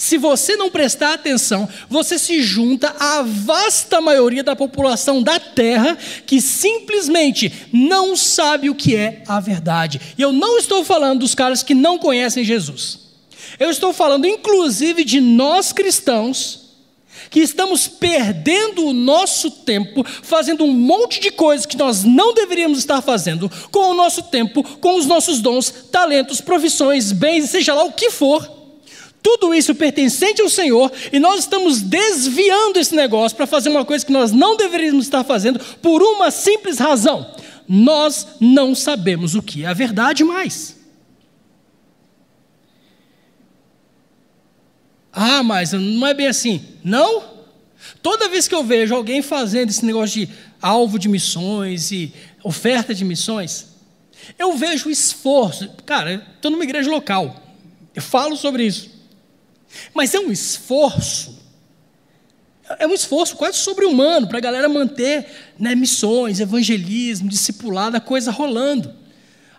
[0.00, 5.94] se você não prestar atenção, você se junta à vasta maioria da população da terra
[6.24, 10.00] que simplesmente não sabe o que é a verdade.
[10.16, 12.98] E eu não estou falando dos caras que não conhecem Jesus.
[13.58, 16.59] Eu estou falando inclusive de nós cristãos
[17.30, 22.78] que estamos perdendo o nosso tempo fazendo um monte de coisas que nós não deveríamos
[22.78, 27.84] estar fazendo com o nosso tempo, com os nossos dons, talentos, profissões, bens, seja lá
[27.84, 28.60] o que for
[29.22, 34.04] tudo isso pertencente ao Senhor, e nós estamos desviando esse negócio para fazer uma coisa
[34.04, 37.30] que nós não deveríamos estar fazendo por uma simples razão:
[37.68, 40.79] nós não sabemos o que é a verdade mais.
[45.12, 46.62] Ah, mas não é bem assim.
[46.84, 47.40] Não?
[48.02, 52.94] Toda vez que eu vejo alguém fazendo esse negócio de alvo de missões e oferta
[52.94, 53.66] de missões,
[54.38, 55.68] eu vejo esforço.
[55.84, 57.42] Cara, estou numa igreja local,
[57.94, 58.90] eu falo sobre isso.
[59.94, 61.38] Mas é um esforço,
[62.78, 65.26] é um esforço quase sobre-humano para a galera manter
[65.58, 68.99] né, missões, evangelismo, discipulado, a coisa rolando.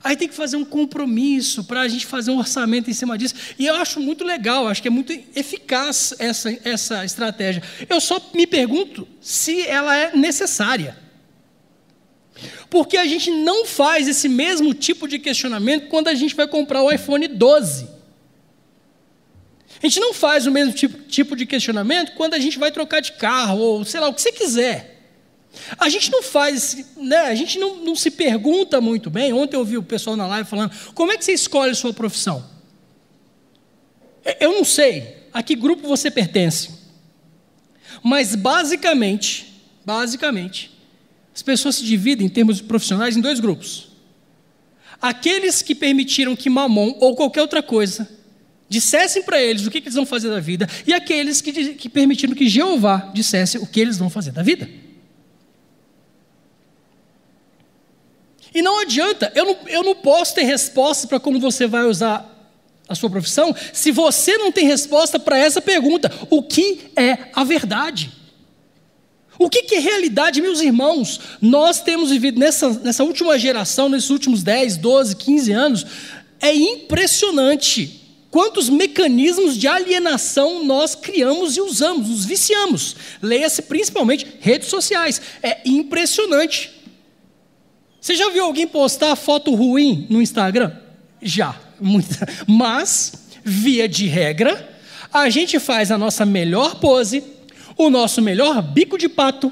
[0.04, 3.36] Aí tem que fazer um compromisso para a gente fazer um orçamento em cima disso.
[3.58, 7.62] E eu acho muito legal, acho que é muito eficaz essa, essa estratégia.
[7.88, 10.98] Eu só me pergunto se ela é necessária.
[12.70, 16.82] Porque a gente não faz esse mesmo tipo de questionamento quando a gente vai comprar
[16.82, 17.88] o iPhone 12.
[19.84, 23.02] A gente não faz o mesmo tipo, tipo de questionamento quando a gente vai trocar
[23.02, 25.01] de carro, ou sei lá, o que você quiser.
[25.78, 29.34] A gente não faz, né, a gente não, não se pergunta muito bem.
[29.34, 31.94] Ontem eu ouvi o pessoal na live falando: como é que você escolhe a sua
[31.94, 32.44] profissão?
[34.40, 36.70] Eu não sei a que grupo você pertence,
[38.04, 40.72] mas basicamente, basicamente,
[41.34, 43.90] as pessoas se dividem em termos profissionais em dois grupos.
[45.02, 48.08] Aqueles que permitiram que Mamon ou qualquer outra coisa
[48.70, 51.90] dissessem para eles o que, que, eles vão fazer da vida, e aqueles que, que
[51.90, 54.70] permitiram que Jeová dissesse o que eles vão fazer da vida.
[58.54, 62.28] E não adianta, eu não, eu não posso ter resposta para como você vai usar
[62.88, 67.44] a sua profissão se você não tem resposta para essa pergunta: o que é a
[67.44, 68.12] verdade?
[69.40, 71.20] O que, que é realidade, meus irmãos?
[71.42, 75.86] Nós temos vivido nessa, nessa última geração, nesses últimos 10, 12, 15 anos,
[76.40, 82.96] é impressionante quantos mecanismos de alienação nós criamos e usamos, nos viciamos.
[83.22, 85.22] Leia-se principalmente redes sociais.
[85.42, 86.81] É impressionante.
[88.02, 90.76] Você já viu alguém postar foto ruim no Instagram?
[91.22, 92.28] Já, muita.
[92.50, 94.68] Mas, via de regra,
[95.14, 97.24] a gente faz a nossa melhor pose,
[97.78, 99.52] o nosso melhor bico de pato.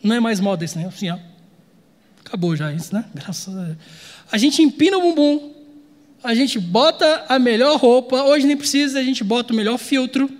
[0.00, 0.86] Não é mais moda isso, né?
[0.86, 1.18] Assim, ó.
[2.24, 3.04] Acabou já isso, né?
[3.12, 3.76] Graças a Deus.
[4.30, 5.54] A gente empina o bumbum,
[6.22, 10.30] a gente bota a melhor roupa, hoje nem precisa, a gente bota o melhor filtro.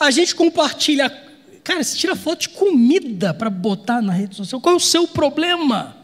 [0.00, 1.25] A gente compartilha
[1.66, 4.60] Cara, você tira foto de comida para botar na rede social.
[4.60, 5.96] Qual é o seu problema?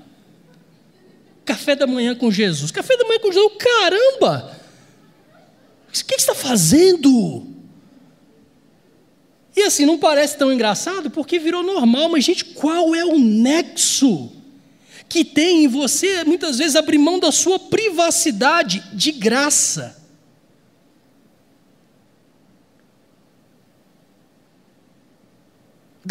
[1.45, 2.73] Café da manhã com Jesus.
[2.73, 4.59] Café da manhã com Jesus, caramba!
[5.87, 7.47] O que você está fazendo?
[9.57, 14.33] E assim, não parece tão engraçado porque virou normal, mas gente, qual é o nexo
[15.09, 20.02] que tem em você, muitas vezes, abrir mão da sua privacidade de graça?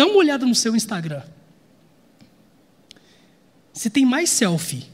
[0.02, 1.22] Dá uma olhada no seu Instagram.
[3.72, 4.90] Se tem mais selfie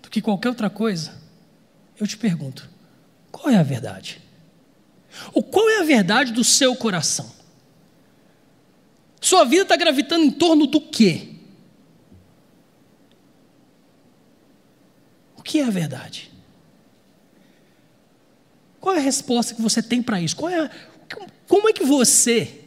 [0.00, 1.20] do que qualquer outra coisa,
[2.00, 2.66] eu te pergunto:
[3.30, 4.22] qual é a verdade?
[5.34, 7.30] Ou qual é a verdade do seu coração?
[9.20, 11.34] Sua vida está gravitando em torno do quê?
[15.36, 16.32] O que é a verdade?
[18.80, 20.48] Qual é a resposta que você tem para isso?
[20.48, 20.70] É a,
[21.46, 22.63] como é que você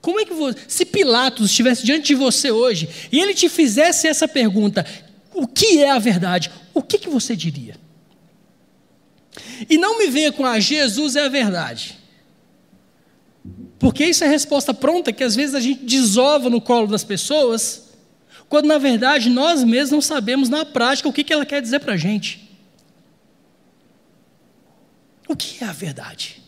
[0.00, 4.08] como é que você, se Pilatos estivesse diante de você hoje e ele te fizesse
[4.08, 4.86] essa pergunta,
[5.34, 6.50] o que é a verdade?
[6.72, 7.76] O que, que você diria?
[9.68, 11.98] E não me venha com a ah, Jesus é a verdade.
[13.78, 17.90] Porque isso é resposta pronta que às vezes a gente desova no colo das pessoas,
[18.48, 21.80] quando na verdade nós mesmos não sabemos na prática o que, que ela quer dizer
[21.80, 22.48] para a gente.
[25.28, 26.42] O que é a verdade?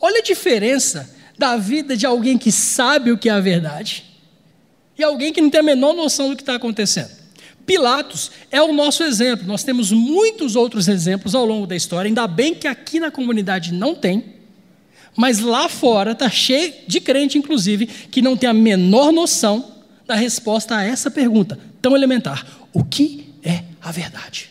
[0.00, 4.04] Olha a diferença da vida de alguém que sabe o que é a verdade
[4.98, 7.10] e alguém que não tem a menor noção do que está acontecendo.
[7.64, 9.46] Pilatos é o nosso exemplo.
[9.46, 12.08] Nós temos muitos outros exemplos ao longo da história.
[12.08, 14.24] Ainda bem que aqui na comunidade não tem,
[15.14, 19.72] mas lá fora está cheio de crente, inclusive, que não tem a menor noção
[20.06, 24.50] da resposta a essa pergunta tão elementar: o que é a verdade?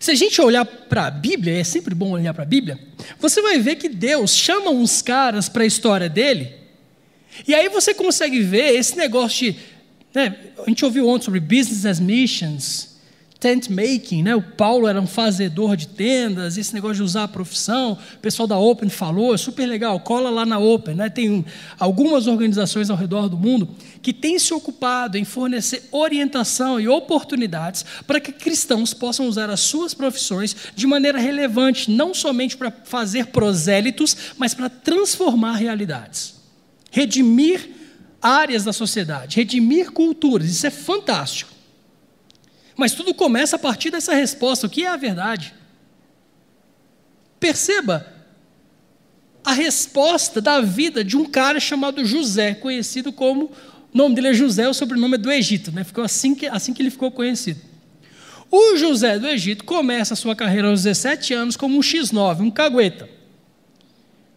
[0.00, 2.78] Se a gente olhar para a Bíblia, é sempre bom olhar para a Bíblia,
[3.18, 6.54] você vai ver que Deus chama uns caras para a história dele,
[7.46, 9.58] e aí você consegue ver esse negócio de.
[10.14, 12.87] Né, a gente ouviu ontem sobre business as missions,
[13.40, 14.34] tent making, né?
[14.34, 18.48] O Paulo era um fazedor de tendas, esse negócio de usar a profissão, o pessoal
[18.48, 21.08] da Open falou, é super legal, cola lá na Open, né?
[21.08, 21.44] Tem
[21.78, 23.68] algumas organizações ao redor do mundo
[24.02, 29.60] que têm se ocupado em fornecer orientação e oportunidades para que cristãos possam usar as
[29.60, 36.34] suas profissões de maneira relevante, não somente para fazer prosélitos, mas para transformar realidades.
[36.90, 37.70] Redimir
[38.20, 41.57] áreas da sociedade, redimir culturas, isso é fantástico.
[42.78, 45.52] Mas tudo começa a partir dessa resposta: o que é a verdade?
[47.40, 48.06] Perceba,
[49.44, 53.50] a resposta da vida de um cara chamado José, conhecido como.
[53.92, 55.82] O nome dele é José, o sobrenome é do Egito, né?
[55.82, 57.60] Ficou assim que, assim que ele ficou conhecido.
[58.50, 62.50] O José do Egito começa a sua carreira aos 17 anos como um X9, um
[62.50, 63.08] cagueta.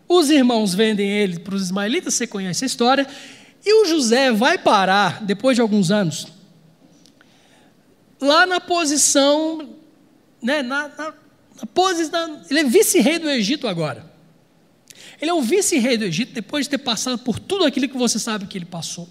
[0.08, 3.08] Os irmãos vendem ele para os ismaelitas, você conhece a história,
[3.63, 6.27] e o José vai parar, depois de alguns anos,
[8.21, 9.75] lá na posição,
[10.41, 11.13] né, na, na,
[11.55, 14.10] na posição, ele é vice-rei do Egito agora.
[15.19, 18.19] Ele é o vice-rei do Egito depois de ter passado por tudo aquilo que você
[18.19, 19.10] sabe que ele passou.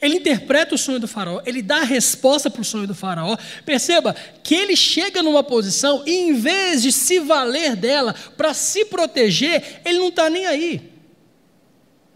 [0.00, 3.36] Ele interpreta o sonho do faraó, ele dá a resposta para o sonho do faraó.
[3.64, 8.84] Perceba que ele chega numa posição e, em vez de se valer dela para se
[8.86, 10.92] proteger, ele não está nem aí.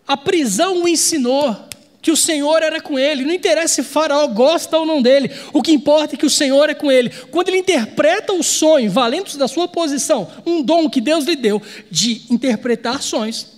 [0.04, 1.65] A prisão o ensinou
[2.06, 3.24] que o Senhor era com ele.
[3.24, 5.28] Não interessa se Faraó gosta ou não dele.
[5.52, 7.10] O que importa é que o Senhor é com ele.
[7.32, 11.60] Quando ele interpreta o sonho, valendo da sua posição, um dom que Deus lhe deu
[11.90, 13.48] de interpretar sonhos,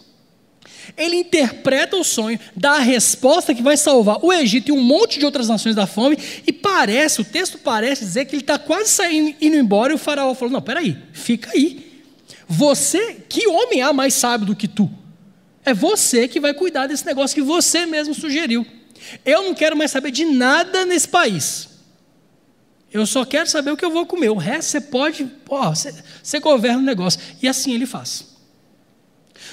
[0.96, 5.18] ele interpreta o sonho, dá a resposta que vai salvar o Egito e um monte
[5.18, 8.88] de outras nações da fome, e parece, o texto parece dizer que ele está quase
[8.88, 12.02] saindo, indo embora, e o faraó falou: Não, peraí, fica aí.
[12.48, 14.90] Você, que homem há mais sábio do que tu?
[15.68, 18.66] É você que vai cuidar desse negócio que você mesmo sugeriu.
[19.22, 21.68] Eu não quero mais saber de nada nesse país.
[22.90, 24.30] Eu só quero saber o que eu vou comer.
[24.30, 27.20] O resto você pode, você, você governa o negócio.
[27.42, 28.28] E assim ele faz.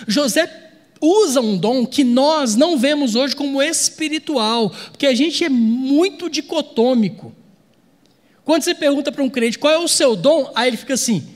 [0.08, 5.50] José usa um dom que nós não vemos hoje como espiritual, porque a gente é
[5.50, 7.36] muito dicotômico.
[8.46, 11.28] Quando você pergunta para um crente qual é o seu dom, aí ele fica assim: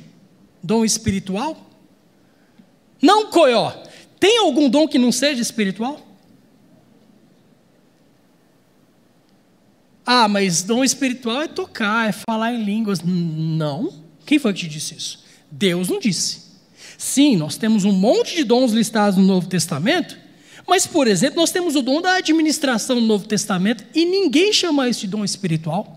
[0.63, 1.67] dom espiritual?
[3.01, 3.88] Não, coió.
[4.19, 6.05] Tem algum dom que não seja espiritual?
[10.05, 12.99] Ah, mas dom espiritual é tocar, é falar em línguas.
[13.03, 13.93] Não.
[14.25, 15.23] Quem foi que te disse isso?
[15.51, 16.49] Deus não disse.
[16.97, 20.17] Sim, nós temos um monte de dons listados no Novo Testamento,
[20.67, 24.89] mas, por exemplo, nós temos o dom da administração no Novo Testamento e ninguém chama
[24.89, 25.95] isso de dom espiritual.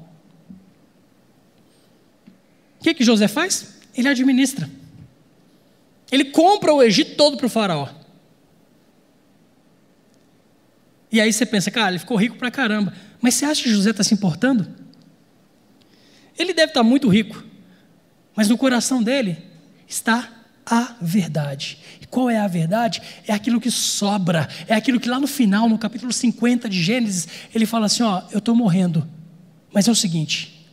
[2.79, 3.77] O que, que José faz?
[3.97, 4.69] Ele administra.
[6.11, 7.89] Ele compra o Egito todo para o faraó.
[11.13, 12.95] E aí você pensa, cara, ele ficou rico para caramba.
[13.21, 14.67] Mas você acha que José está se importando?
[16.39, 17.45] Ele deve estar tá muito rico.
[18.35, 19.37] Mas no coração dele
[19.87, 21.79] está a verdade.
[22.01, 23.03] E qual é a verdade?
[23.27, 27.29] É aquilo que sobra, é aquilo que lá no final, no capítulo 50 de Gênesis,
[27.55, 29.07] ele fala assim: Ó, eu estou morrendo,
[29.73, 30.67] mas é o seguinte,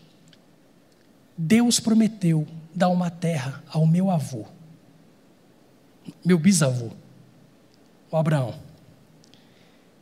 [1.38, 4.46] Deus prometeu dar uma terra ao meu avô,
[6.24, 6.92] meu bisavô,
[8.12, 8.69] o Abraão.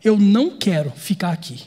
[0.04, 1.64] Eu não quero ficar aqui.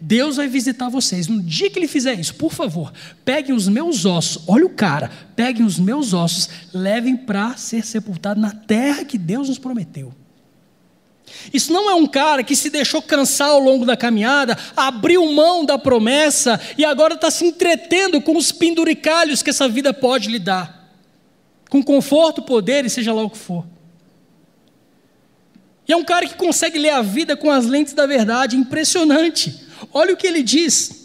[0.00, 1.28] Deus vai visitar vocês.
[1.28, 2.92] No dia que ele fizer isso, por favor,
[3.24, 4.42] peguem os meus ossos.
[4.46, 9.48] Olha o cara, peguem os meus ossos, levem para ser sepultado na terra que Deus
[9.48, 10.12] nos prometeu.
[11.52, 15.64] Isso não é um cara que se deixou cansar ao longo da caminhada, abriu mão
[15.64, 20.38] da promessa e agora está se entretendo com os penduricalhos que essa vida pode lhe
[20.38, 20.92] dar,
[21.70, 23.64] com conforto, poder e seja lá o que for.
[25.86, 29.66] E é um cara que consegue ler a vida com as lentes da verdade, impressionante.
[29.92, 31.02] Olha o que ele diz.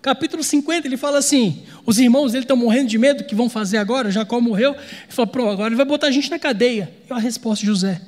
[0.00, 3.76] Capítulo 50, ele fala assim: os irmãos dele estão morrendo de medo, que vão fazer
[3.76, 4.10] agora?
[4.10, 4.72] Jacó morreu.
[4.72, 6.90] Ele fala: pronto, agora ele vai botar a gente na cadeia.
[7.08, 8.00] E a resposta de José: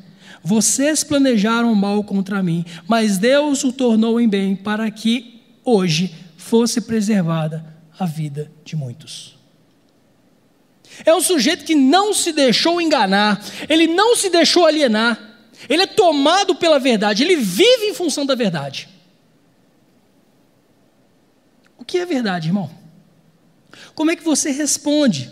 [0.43, 6.81] Vocês planejaram mal contra mim, mas Deus o tornou em bem para que hoje fosse
[6.81, 7.65] preservada
[7.99, 9.37] a vida de muitos.
[11.05, 15.32] É um sujeito que não se deixou enganar, ele não se deixou alienar.
[15.68, 18.88] Ele é tomado pela verdade, ele vive em função da verdade.
[21.79, 22.70] O que é verdade, irmão?
[23.94, 25.31] Como é que você responde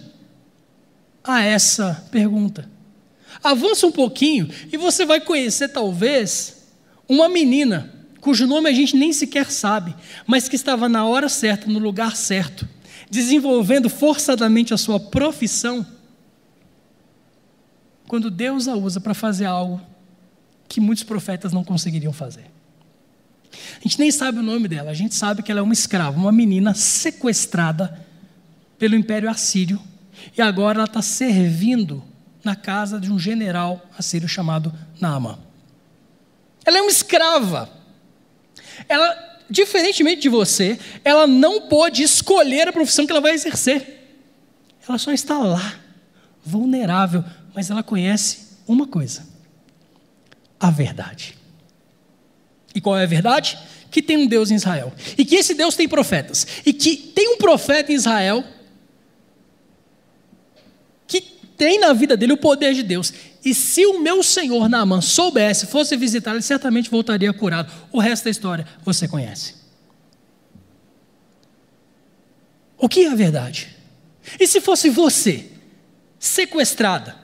[1.23, 2.69] a essa pergunta?
[3.43, 6.67] Avança um pouquinho e você vai conhecer, talvez,
[7.09, 9.95] uma menina cujo nome a gente nem sequer sabe,
[10.27, 12.69] mas que estava na hora certa, no lugar certo,
[13.09, 15.87] desenvolvendo forçadamente a sua profissão,
[18.07, 19.81] quando Deus a usa para fazer algo
[20.71, 22.45] que muitos profetas não conseguiriam fazer.
[23.53, 26.17] A gente nem sabe o nome dela, a gente sabe que ela é uma escrava,
[26.17, 28.07] uma menina sequestrada
[28.79, 29.83] pelo Império Assírio,
[30.39, 32.05] e agora ela está servindo
[32.45, 35.41] na casa de um general assírio chamado Naamã.
[36.65, 37.69] Ela é uma escrava.
[38.89, 44.09] Ela, diferentemente de você, ela não pode escolher a profissão que ela vai exercer.
[44.89, 45.75] Ela só está lá,
[46.45, 49.30] vulnerável, mas ela conhece uma coisa:
[50.61, 51.35] a verdade.
[52.75, 53.59] E qual é a verdade?
[53.91, 54.93] Que tem um Deus em Israel.
[55.17, 56.47] E que esse Deus tem profetas.
[56.65, 58.45] E que tem um profeta em Israel
[61.07, 63.13] que tem na vida dele o poder de Deus.
[63.45, 67.73] E se o meu senhor Naaman soubesse, fosse visitar, ele certamente voltaria curado.
[67.91, 69.55] O resto da história você conhece.
[72.79, 73.77] O que é a verdade?
[74.39, 75.51] E se fosse você,
[76.19, 77.17] sequestrada,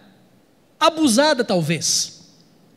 [0.78, 2.15] abusada talvez,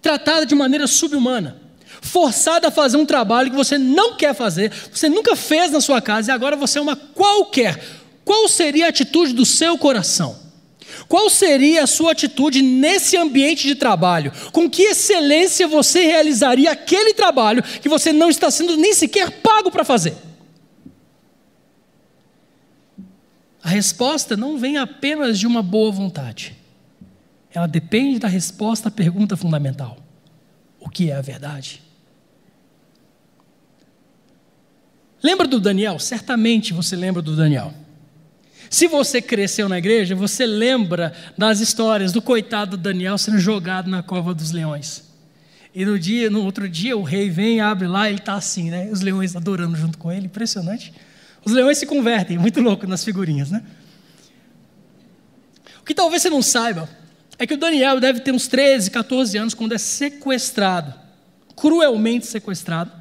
[0.01, 1.61] tratada de maneira subhumana,
[2.01, 6.01] forçada a fazer um trabalho que você não quer fazer, você nunca fez na sua
[6.01, 7.83] casa e agora você é uma qualquer,
[8.23, 10.37] qual seria a atitude do seu coração?
[11.07, 14.31] Qual seria a sua atitude nesse ambiente de trabalho?
[14.51, 19.71] Com que excelência você realizaria aquele trabalho que você não está sendo nem sequer pago
[19.71, 20.15] para fazer?
[23.63, 26.55] A resposta não vem apenas de uma boa vontade.
[27.53, 29.97] Ela depende da resposta à pergunta fundamental:
[30.79, 31.81] o que é a verdade?
[35.21, 35.99] Lembra do Daniel?
[35.99, 37.73] Certamente você lembra do Daniel.
[38.69, 44.03] Se você cresceu na igreja, você lembra das histórias do coitado Daniel sendo jogado na
[44.03, 45.09] cova dos leões.
[45.73, 48.89] E no dia, no outro dia, o rei vem, abre lá, ele está assim, né?
[48.91, 50.93] Os leões adorando junto com ele, impressionante.
[51.43, 53.63] Os leões se convertem, muito louco nas figurinhas, né?
[55.81, 56.87] O que talvez você não saiba
[57.39, 60.93] é que o Daniel deve ter uns 13, 14 anos quando é sequestrado,
[61.55, 62.91] cruelmente sequestrado,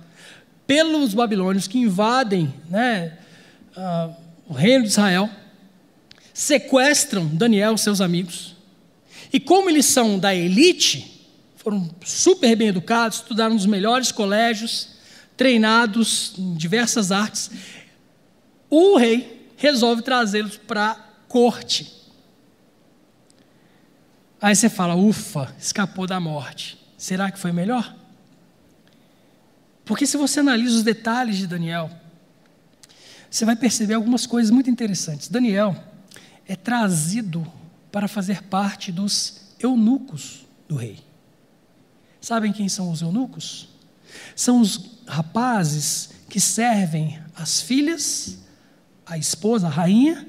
[0.65, 3.19] pelos babilônios que invadem né,
[3.77, 4.15] uh,
[4.49, 5.29] o reino de Israel
[6.33, 8.55] sequestram Daniel e seus amigos.
[9.33, 11.27] E como eles são da elite,
[11.57, 14.91] foram super bem educados, estudaram nos melhores colégios,
[15.37, 17.51] treinados em diversas artes,
[18.71, 20.95] o rei resolve trazê-los para a
[21.27, 21.98] corte.
[24.41, 26.79] Aí você fala, ufa, escapou da morte.
[26.97, 27.95] Será que foi melhor?
[29.85, 31.91] Porque se você analisa os detalhes de Daniel,
[33.31, 35.29] você vai perceber algumas coisas muito interessantes.
[35.29, 35.77] Daniel
[36.47, 37.47] é trazido
[37.91, 41.01] para fazer parte dos eunucos do rei.
[42.21, 43.69] Sabem quem são os eunucos?
[44.37, 48.39] São os rapazes que servem as filhas,
[49.07, 50.27] a esposa, a rainha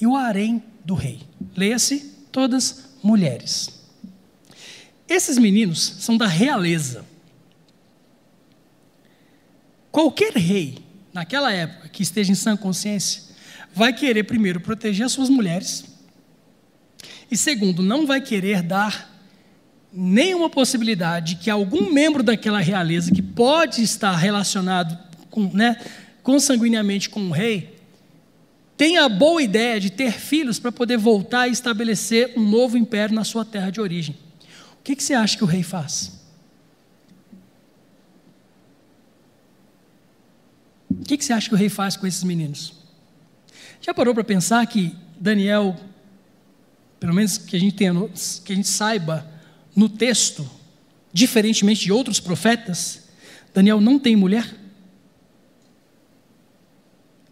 [0.00, 1.22] e o harém do rei.
[1.56, 2.00] Leia-se,
[2.30, 3.70] todas mulheres.
[5.08, 7.04] Esses meninos são da realeza.
[9.90, 10.78] Qualquer rei,
[11.12, 13.22] naquela época, que esteja em sã consciência,
[13.74, 15.84] vai querer, primeiro, proteger as suas mulheres,
[17.30, 19.14] e segundo, não vai querer dar
[19.92, 24.98] nenhuma possibilidade que algum membro daquela realeza que pode estar relacionado
[25.30, 25.76] com, né,
[26.22, 27.77] consanguineamente com o rei,
[28.78, 33.12] tenha a boa ideia de ter filhos para poder voltar e estabelecer um novo império
[33.12, 34.16] na sua terra de origem.
[34.78, 36.16] O que, que você acha que o rei faz?
[40.88, 42.74] O que, que você acha que o rei faz com esses meninos?
[43.80, 45.76] Já parou para pensar que Daniel,
[47.00, 47.92] pelo menos que a gente tenha,
[48.44, 49.28] que a gente saiba
[49.74, 50.48] no texto,
[51.12, 53.08] diferentemente de outros profetas,
[53.52, 54.54] Daniel não tem mulher?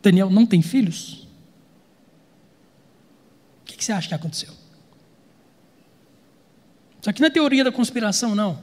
[0.02, 1.25] Daniel não tem filhos?
[3.76, 4.52] Que você acha que aconteceu?
[7.00, 8.58] Isso aqui não é teoria da conspiração, não.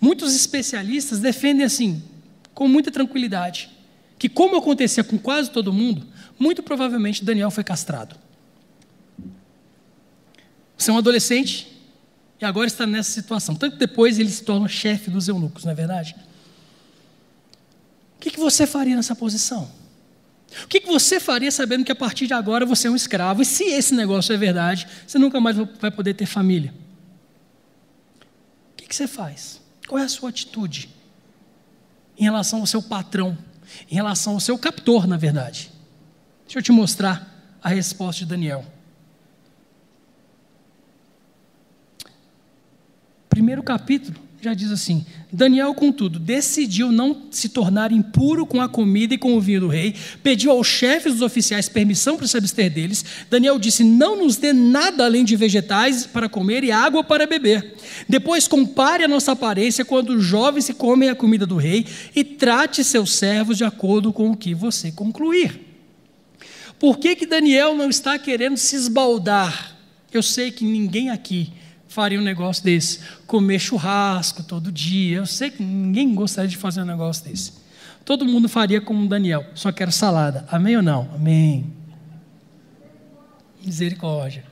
[0.00, 2.02] Muitos especialistas defendem assim,
[2.54, 3.70] com muita tranquilidade,
[4.18, 6.06] que como acontecia com quase todo mundo,
[6.38, 8.16] muito provavelmente Daniel foi castrado.
[10.76, 11.68] Você é um adolescente
[12.40, 13.54] e agora está nessa situação.
[13.54, 16.16] Tanto depois ele se torna chefe dos eunucos, não é verdade?
[18.16, 19.70] O que, que você faria nessa posição?
[20.64, 23.42] O que, você faria sabendo que a partir de agora você é um escravo?
[23.42, 26.74] E se esse negócio é verdade, você nunca mais vai poder ter família?
[28.72, 29.60] O que você faz?
[29.86, 30.90] Qual é a sua atitude
[32.18, 33.38] em relação ao seu patrão,
[33.90, 35.70] em relação ao seu captor, na verdade?
[36.44, 38.64] Deixa eu te mostrar a resposta de Daniel.
[43.28, 49.14] Primeiro capítulo já diz assim: Daniel, contudo, decidiu não se tornar impuro com a comida
[49.14, 52.72] e com o vinho do rei, pediu aos chefes dos oficiais permissão para se abster
[52.72, 53.04] deles.
[53.28, 57.74] Daniel disse: Não nos dê nada além de vegetais para comer e água para beber.
[58.08, 61.84] Depois, compare a nossa aparência quando os jovens se comem a comida do rei
[62.16, 65.60] e trate seus servos de acordo com o que você concluir.
[66.78, 69.76] Por que, que Daniel não está querendo se esbaldar?
[70.10, 71.52] Eu sei que ninguém aqui
[71.90, 73.00] faria um negócio desse.
[73.26, 75.18] Comer churrasco todo dia.
[75.18, 77.52] Eu sei que ninguém gostaria de fazer um negócio desse.
[78.04, 80.46] Todo mundo faria como Daniel, só quero salada.
[80.50, 81.10] Amém ou não?
[81.14, 81.66] Amém.
[83.62, 84.44] Misericórdia.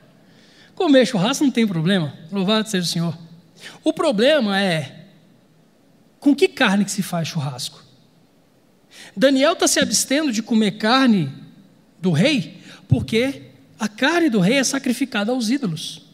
[0.75, 2.13] Comer churrasco não tem problema.
[2.31, 3.17] Louvado seja o Senhor.
[3.83, 5.07] O problema é
[6.19, 7.81] com que carne que se faz churrasco?
[9.15, 11.31] Daniel está se abstendo de comer carne
[12.01, 13.43] do rei, porque
[13.79, 16.08] a carne do rei é sacrificada aos ídolos.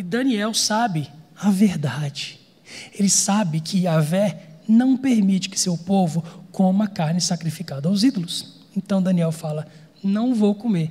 [0.00, 2.40] E Daniel sabe a verdade.
[2.98, 8.62] Ele sabe que Yahvé não permite que seu povo coma carne sacrificada aos ídolos.
[8.74, 9.66] Então Daniel fala:
[10.02, 10.90] Não vou comer.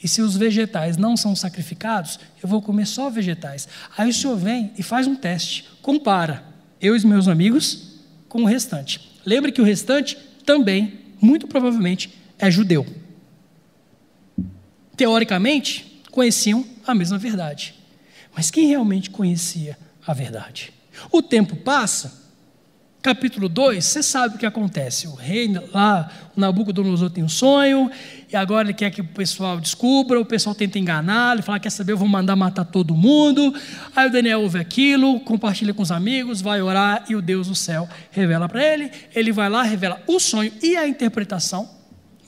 [0.00, 3.66] E se os vegetais não são sacrificados, eu vou comer só vegetais.
[3.96, 6.44] Aí o senhor vem e faz um teste, compara
[6.80, 9.18] eu e meus amigos com o restante.
[9.26, 10.16] Lembre que o restante
[10.46, 12.86] também, muito provavelmente, é judeu.
[14.96, 17.77] Teoricamente, conheciam a mesma verdade.
[18.38, 19.76] Mas quem realmente conhecia
[20.06, 20.72] a verdade?
[21.10, 22.22] O tempo passa,
[23.02, 25.08] capítulo 2, você sabe o que acontece.
[25.08, 27.90] O rei lá, o Nabucodonosor tem um sonho,
[28.32, 31.70] e agora ele quer que o pessoal descubra, o pessoal tenta enganar, ele fala, quer
[31.70, 33.52] saber, eu vou mandar matar todo mundo.
[33.96, 37.56] Aí o Daniel ouve aquilo, compartilha com os amigos, vai orar, e o Deus do
[37.56, 38.88] céu revela para ele.
[39.16, 41.68] Ele vai lá, revela o sonho e a interpretação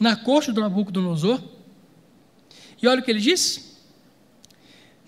[0.01, 1.41] na corte do Nabucodonosor.
[2.83, 3.70] E olha o que ele diz.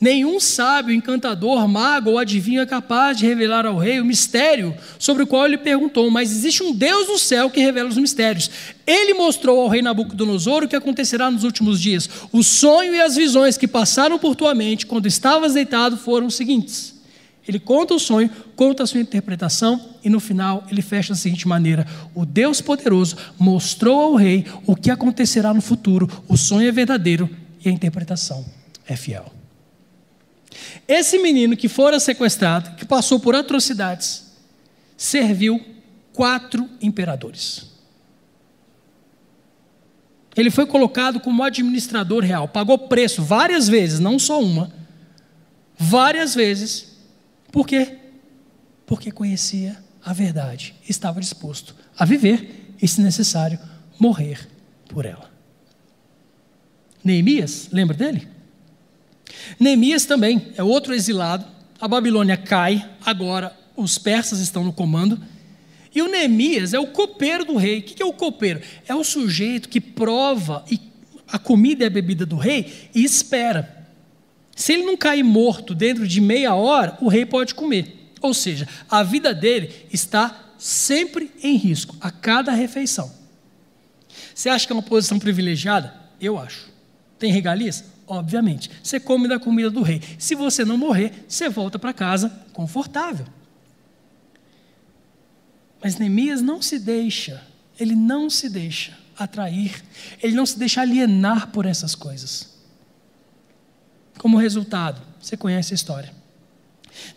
[0.03, 5.23] Nenhum sábio, encantador, mago ou adivinho é capaz de revelar ao rei o mistério sobre
[5.23, 8.51] o qual ele perguntou, mas existe um Deus no céu que revela os mistérios.
[8.85, 12.11] Ele mostrou ao rei Nabucodonosor o que acontecerá nos últimos dias.
[12.33, 16.35] O sonho e as visões que passaram por tua mente quando estavas deitado foram os
[16.35, 17.01] seguintes.
[17.47, 21.47] Ele conta o sonho, conta a sua interpretação e no final ele fecha da seguinte
[21.47, 26.11] maneira: O Deus poderoso mostrou ao rei o que acontecerá no futuro.
[26.27, 27.31] O sonho é verdadeiro
[27.65, 28.45] e a interpretação
[28.85, 29.42] é fiel.
[30.87, 34.33] Esse menino que fora sequestrado, que passou por atrocidades,
[34.97, 35.61] serviu
[36.13, 37.71] quatro imperadores.
[40.37, 44.73] Ele foi colocado como administrador real, pagou preço várias vezes, não só uma,
[45.79, 46.97] várias vezes.
[47.51, 47.99] Por quê?
[48.87, 53.59] Porque conhecia a verdade, estava disposto a viver e, se necessário,
[53.99, 54.49] morrer
[54.89, 55.31] por ela.
[57.05, 58.29] Neemias, lembra dele?
[59.59, 61.45] Neemias também é outro exilado.
[61.81, 65.21] A Babilônia cai, agora os persas estão no comando.
[65.95, 67.81] E o Neemias é o copeiro do rei.
[67.81, 68.61] O que é o copeiro?
[68.87, 70.65] É o sujeito que prova
[71.29, 73.87] a comida e a bebida do rei e espera.
[74.55, 78.13] Se ele não cair morto dentro de meia hora, o rei pode comer.
[78.21, 83.13] Ou seja, a vida dele está sempre em risco, a cada refeição.
[84.35, 85.95] Você acha que é uma posição privilegiada?
[86.21, 86.71] Eu acho.
[87.19, 87.85] Tem regalias?
[88.13, 88.71] Obviamente.
[88.83, 90.03] Você come da comida do rei.
[90.19, 93.25] Se você não morrer, você volta para casa confortável.
[95.83, 97.43] Mas Neemias não se deixa,
[97.81, 99.83] ele não se deixa atrair,
[100.23, 102.51] ele não se deixa alienar por essas coisas.
[104.19, 106.13] Como resultado, você conhece a história.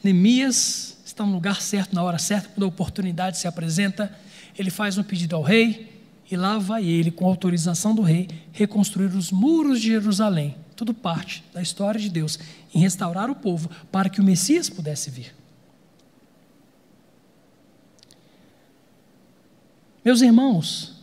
[0.01, 4.17] Neemias está no lugar certo, na hora certa, quando a oportunidade se apresenta,
[4.57, 5.93] ele faz um pedido ao rei,
[6.31, 11.43] e lá vai ele, com autorização do rei, reconstruir os muros de Jerusalém tudo parte
[11.53, 12.37] da história de Deus
[12.73, 15.33] em restaurar o povo para que o Messias pudesse vir.
[20.03, 20.93] Meus irmãos,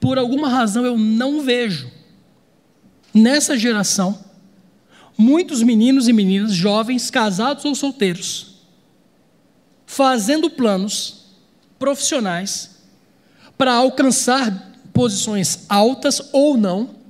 [0.00, 1.90] por alguma razão eu não vejo
[3.12, 4.24] nessa geração
[5.18, 8.54] muitos meninos e meninas, jovens, casados ou solteiros,
[9.84, 11.26] fazendo planos
[11.78, 12.70] profissionais
[13.58, 17.01] para alcançar posições altas ou não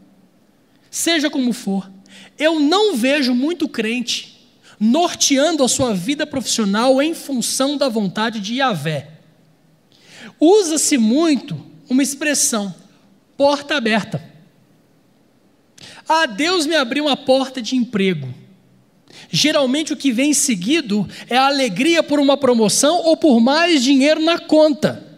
[0.92, 1.90] seja como for,
[2.38, 4.46] eu não vejo muito crente
[4.78, 9.08] norteando a sua vida profissional em função da vontade de Yahvé.
[10.38, 12.74] Usa-se muito uma expressão,
[13.36, 14.22] porta aberta.
[16.08, 18.28] Ah, Deus me abriu uma porta de emprego.
[19.30, 24.20] Geralmente o que vem seguido é a alegria por uma promoção ou por mais dinheiro
[24.20, 25.11] na conta.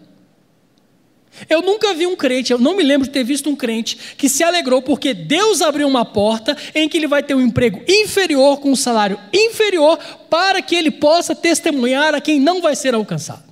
[1.48, 4.28] Eu nunca vi um crente, eu não me lembro de ter visto um crente que
[4.28, 8.58] se alegrou porque Deus abriu uma porta em que ele vai ter um emprego inferior,
[8.58, 9.98] com um salário inferior,
[10.30, 13.44] para que ele possa testemunhar a quem não vai ser alcançado.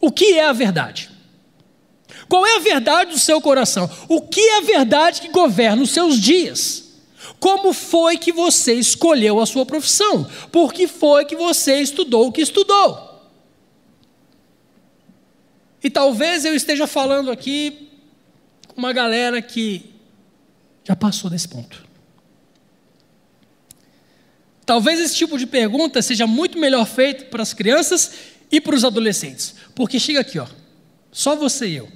[0.00, 1.10] O que é a verdade?
[2.28, 3.90] Qual é a verdade do seu coração?
[4.08, 6.82] O que é a verdade que governa os seus dias?
[7.38, 10.26] Como foi que você escolheu a sua profissão?
[10.50, 13.11] Por que foi que você estudou o que estudou?
[15.82, 17.88] E talvez eu esteja falando aqui
[18.68, 19.92] com uma galera que
[20.84, 21.84] já passou desse ponto.
[24.64, 28.12] Talvez esse tipo de pergunta seja muito melhor feito para as crianças
[28.50, 29.54] e para os adolescentes.
[29.74, 30.46] Porque chega aqui, ó,
[31.10, 31.88] só você e eu.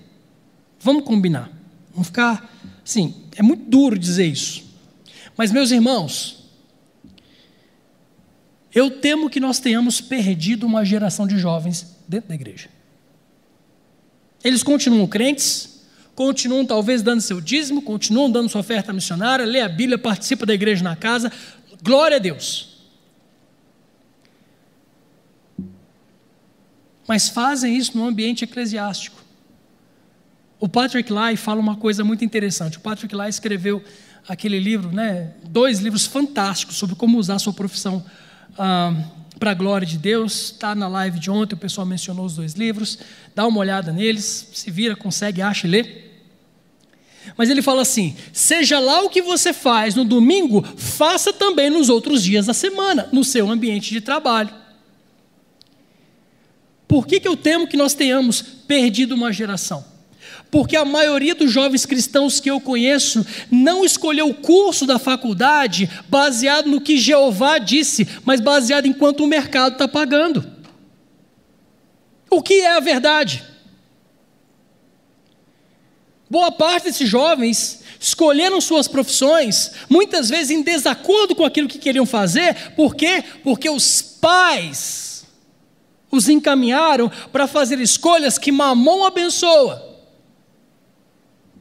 [0.81, 1.51] Vamos combinar.
[1.93, 2.53] Vamos ficar.
[2.85, 4.65] Sim, é muito duro dizer isso.
[5.37, 6.45] Mas, meus irmãos,
[8.75, 12.69] eu temo que nós tenhamos perdido uma geração de jovens dentro da igreja.
[14.47, 15.81] Eles continuam crentes,
[16.15, 20.55] continuam talvez dando seu dízimo, continuam dando sua oferta missionária, lê a Bíblia, participa da
[20.55, 21.33] igreja na casa.
[21.83, 22.77] Glória a Deus.
[27.09, 29.21] Mas fazem isso no ambiente eclesiástico.
[30.61, 32.79] O Patrick Lai fala uma coisa muito interessante.
[32.79, 33.83] O Patrick Lai escreveu
[34.29, 38.07] aquele livro, né, dois livros fantásticos sobre como usar a sua profissão
[38.57, 38.95] ah,
[39.39, 40.53] para a glória de Deus.
[40.53, 42.99] Está na live de ontem, o pessoal mencionou os dois livros.
[43.35, 46.07] Dá uma olhada neles, se vira, consegue, acha e lê.
[47.37, 51.89] Mas ele fala assim: seja lá o que você faz no domingo, faça também nos
[51.89, 54.55] outros dias da semana, no seu ambiente de trabalho.
[56.87, 59.96] Por que, que eu temo que nós tenhamos perdido uma geração?
[60.51, 65.91] Porque a maioria dos jovens cristãos que eu conheço não escolheu o curso da faculdade
[66.09, 70.47] baseado no que Jeová disse, mas baseado em quanto o mercado está pagando.
[72.31, 73.45] O que é a verdade?
[76.29, 82.05] Boa parte desses jovens escolheram suas profissões, muitas vezes em desacordo com aquilo que queriam
[82.05, 83.23] fazer, por quê?
[83.43, 85.25] Porque os pais
[86.11, 89.86] os encaminharam para fazer escolhas que Mamon abençoa.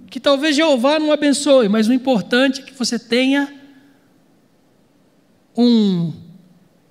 [0.10, 3.53] Que talvez Jeová não abençoe, mas o importante é que você tenha
[5.58, 6.14] um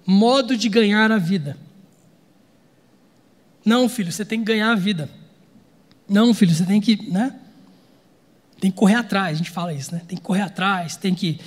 [0.06, 1.56] modo de ganhar a vida.
[3.64, 5.08] Não, filho, você tem que ganhar a vida.
[6.08, 7.34] Não, filho, você tem que, né?
[8.60, 10.02] Tem que correr atrás, a gente fala isso, né?
[10.06, 11.40] Tem que correr atrás, tem que,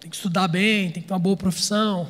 [0.00, 2.08] tem que estudar bem, tem que ter uma boa profissão.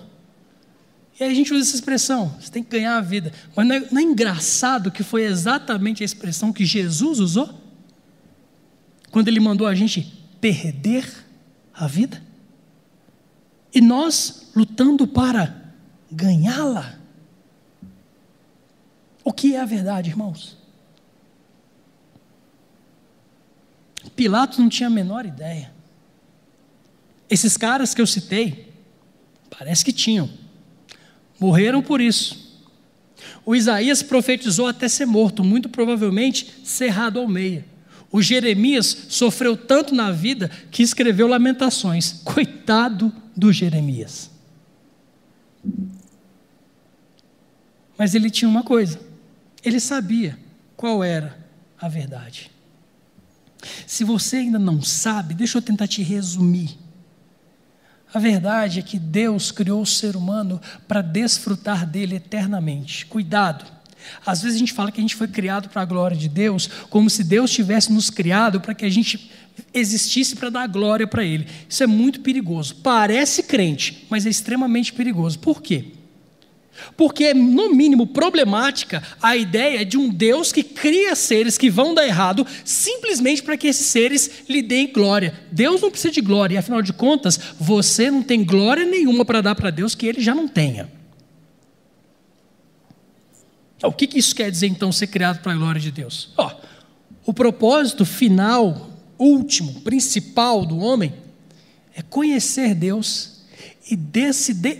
[1.19, 3.33] E aí a gente usa essa expressão, você tem que ganhar a vida.
[3.55, 7.66] Mas não é, não é engraçado que foi exatamente a expressão que Jesus usou?
[9.11, 10.03] Quando ele mandou a gente
[10.41, 11.07] perder
[11.73, 12.23] a vida?
[13.75, 15.73] E nós lutando para
[16.11, 16.99] ganhá-la.
[19.23, 20.57] O que é a verdade, irmãos?
[24.15, 25.73] Pilatos não tinha a menor ideia.
[27.29, 28.73] Esses caras que eu citei,
[29.51, 30.31] parece que tinham
[31.39, 32.47] Morreram por isso.
[33.45, 37.65] O Isaías profetizou até ser morto, muito provavelmente cerrado ao meio.
[38.11, 42.21] O Jeremias sofreu tanto na vida que escreveu lamentações.
[42.25, 44.31] Coitado do Jeremias.
[47.99, 49.01] Mas ele tinha uma coisa:
[49.65, 50.39] ele sabia
[50.77, 51.37] qual era
[51.81, 52.51] a verdade.
[53.87, 56.79] Se você ainda não sabe, deixa eu tentar te resumir.
[58.15, 63.05] A verdade é que Deus criou o ser humano para desfrutar dele eternamente.
[63.07, 63.76] Cuidado.
[64.25, 66.69] Às vezes a gente fala que a gente foi criado para a glória de Deus,
[66.91, 69.31] como se Deus tivesse nos criado para que a gente
[69.73, 71.47] existisse para dar glória para Ele.
[71.69, 72.77] Isso é muito perigoso.
[72.77, 75.39] Parece crente, mas é extremamente perigoso.
[75.39, 75.87] Por quê?
[76.97, 81.95] Porque é, no mínimo, problemática a ideia de um Deus que cria seres que vão
[81.95, 85.35] dar errado simplesmente para que esses seres lhe deem glória.
[85.51, 89.41] Deus não precisa de glória, e afinal de contas, você não tem glória nenhuma para
[89.41, 90.91] dar para Deus que ele já não tenha.
[93.87, 96.31] O que, que isso quer dizer então, ser criado para a glória de Deus?
[97.25, 101.13] O propósito final, último, principal do homem
[101.95, 103.37] é conhecer Deus
[103.91, 103.99] e,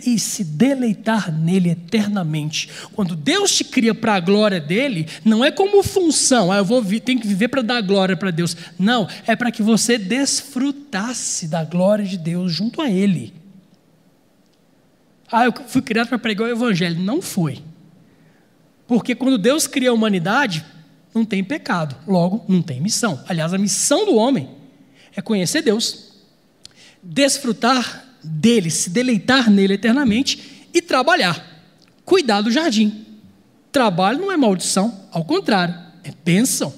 [0.05, 2.69] e se deleitar nele eternamente.
[2.93, 6.83] Quando Deus te cria para a glória dele, não é como função, ah, eu vou
[6.99, 8.55] tenho que viver para dar glória para Deus.
[8.77, 13.33] Não, é para que você desfrutasse da glória de Deus junto a Ele.
[15.31, 16.99] Ah, eu fui criado para pregar o Evangelho.
[16.99, 17.59] Não foi.
[18.87, 20.65] Porque quando Deus cria a humanidade,
[21.13, 23.21] não tem pecado, logo, não tem missão.
[23.27, 24.49] Aliás, a missão do homem
[25.15, 26.13] é conhecer Deus,
[27.01, 31.45] desfrutar dele, se deleitar nele eternamente e trabalhar.
[32.05, 33.05] Cuidar do jardim.
[33.71, 36.73] Trabalho não é maldição, ao contrário, é bênção.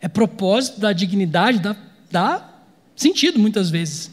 [0.00, 1.76] É propósito da dignidade, dá,
[2.10, 2.50] dá
[2.96, 4.10] sentido muitas vezes.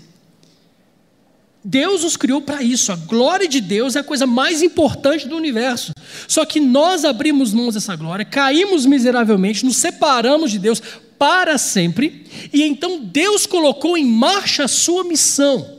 [1.64, 2.92] Deus nos criou para isso.
[2.92, 5.94] A glória de Deus é a coisa mais importante do universo.
[6.28, 10.82] Só que nós abrimos mãos dessa glória, caímos miseravelmente, nos separamos de Deus
[11.20, 15.78] para sempre, e então Deus colocou em marcha a sua missão.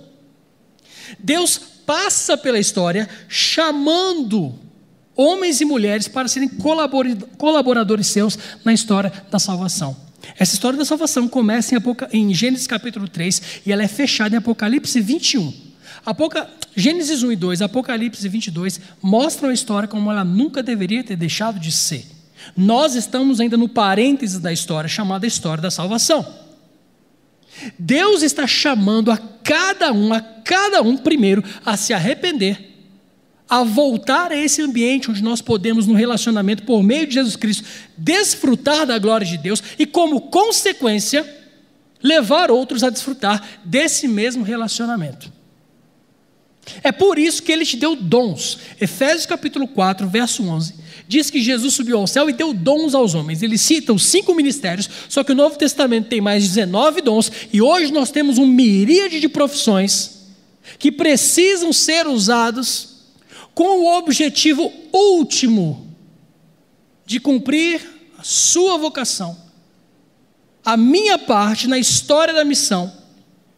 [1.19, 4.55] Deus passa pela história chamando
[5.17, 9.97] homens e mulheres para serem colaboradores seus na história da salvação.
[10.39, 11.75] Essa história da salvação começa
[12.13, 15.72] em, Gênesis capítulo 3 e ela é fechada em Apocalipse 21.
[16.05, 16.49] Apoca...
[16.75, 21.61] Gênesis 1 e 2, Apocalipse 22 mostram a história como ela nunca deveria ter deixado
[21.61, 22.07] de ser.
[22.57, 26.27] Nós estamos ainda no parênteses da história, chamada história da salvação.
[27.79, 32.71] Deus está chamando a cada um, a cada um primeiro, a se arrepender,
[33.49, 37.65] a voltar a esse ambiente onde nós podemos, no relacionamento por meio de Jesus Cristo,
[37.99, 41.23] desfrutar da glória de Deus e, como consequência,
[42.03, 45.42] levar outros a desfrutar desse mesmo relacionamento.
[46.83, 48.59] É por isso que ele te deu dons.
[48.81, 50.75] Efésios capítulo 4, verso 11,
[51.09, 53.43] diz que Jesus subiu ao céu e deu dons aos homens.
[53.43, 57.61] Ele cita os cinco ministérios, só que o Novo Testamento tem mais 19 dons, e
[57.61, 60.23] hoje nós temos um miríade de profissões
[60.79, 62.93] que precisam ser usados
[63.55, 65.95] com o objetivo último
[67.05, 67.81] de cumprir
[68.17, 69.37] a sua vocação,
[70.65, 73.02] a minha parte na história da missão,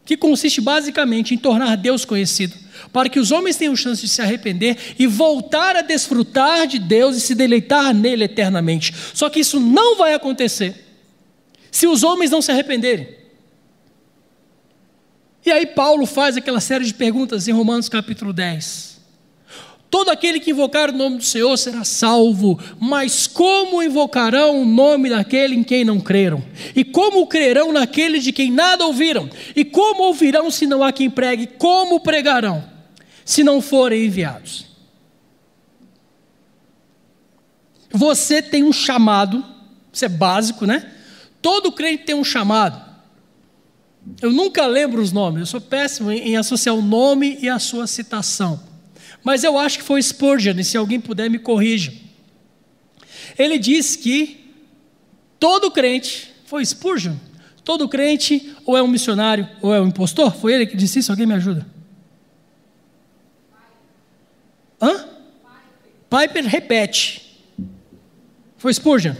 [0.05, 2.55] que consiste basicamente em tornar Deus conhecido,
[2.93, 7.17] para que os homens tenham chance de se arrepender e voltar a desfrutar de Deus
[7.17, 8.93] e se deleitar nele eternamente.
[9.13, 10.85] Só que isso não vai acontecer
[11.71, 13.09] se os homens não se arrependerem.
[15.45, 18.94] E aí Paulo faz aquela série de perguntas em Romanos capítulo 10.
[19.89, 25.09] Todo aquele que invocar o nome do Senhor será salvo, mas como invocarão o nome
[25.09, 26.43] daquele em quem não creram?
[26.75, 29.29] E como crerão naquele de quem nada ouviram?
[29.55, 31.47] E como ouvirão se não há quem pregue?
[31.47, 32.63] Como pregarão
[33.23, 34.65] se não forem enviados?
[37.91, 39.45] Você tem um chamado,
[39.93, 40.91] isso é básico, né?
[41.41, 42.83] Todo crente tem um chamado.
[44.21, 47.87] Eu nunca lembro os nomes, eu sou péssimo em associar o nome e a sua
[47.87, 48.74] citação
[49.25, 51.91] mas eu acho que foi Spurgeon, e se alguém puder me corrija.
[53.35, 54.53] Ele disse que
[55.39, 57.15] todo crente, foi Spurgeon,
[57.63, 60.35] todo crente ou é um missionário ou é um impostor?
[60.35, 61.11] Foi ele que disse isso?
[61.11, 61.65] Alguém me ajuda?
[64.79, 65.07] Hã?
[66.07, 67.41] Piper repete.
[68.57, 69.15] Foi Spurgeon.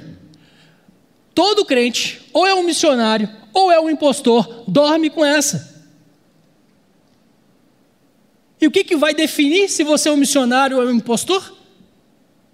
[1.34, 5.75] Todo crente ou é um missionário ou é um impostor, dorme com essa.
[8.66, 11.56] E o que, que vai definir se você é um missionário ou é um impostor?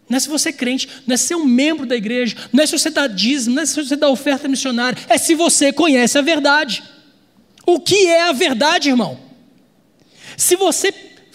[0.10, 2.68] Não é se você é crente, não é ser um membro da igreja, não é
[2.68, 6.18] se você dá dízimo, não é se você dá oferta missionária, é se você conhece
[6.18, 6.84] a verdade.
[7.66, 9.18] O que é a verdade, irmão?
[10.36, 10.92] Se você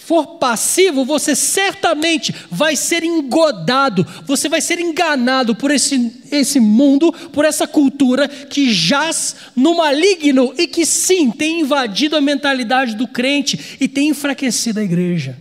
[0.06, 7.12] for passivo, você certamente vai ser engodado, você vai ser enganado por esse, esse mundo,
[7.32, 13.08] por essa cultura que jaz no maligno e que sim tem invadido a mentalidade do
[13.08, 15.36] crente e tem enfraquecido a igreja.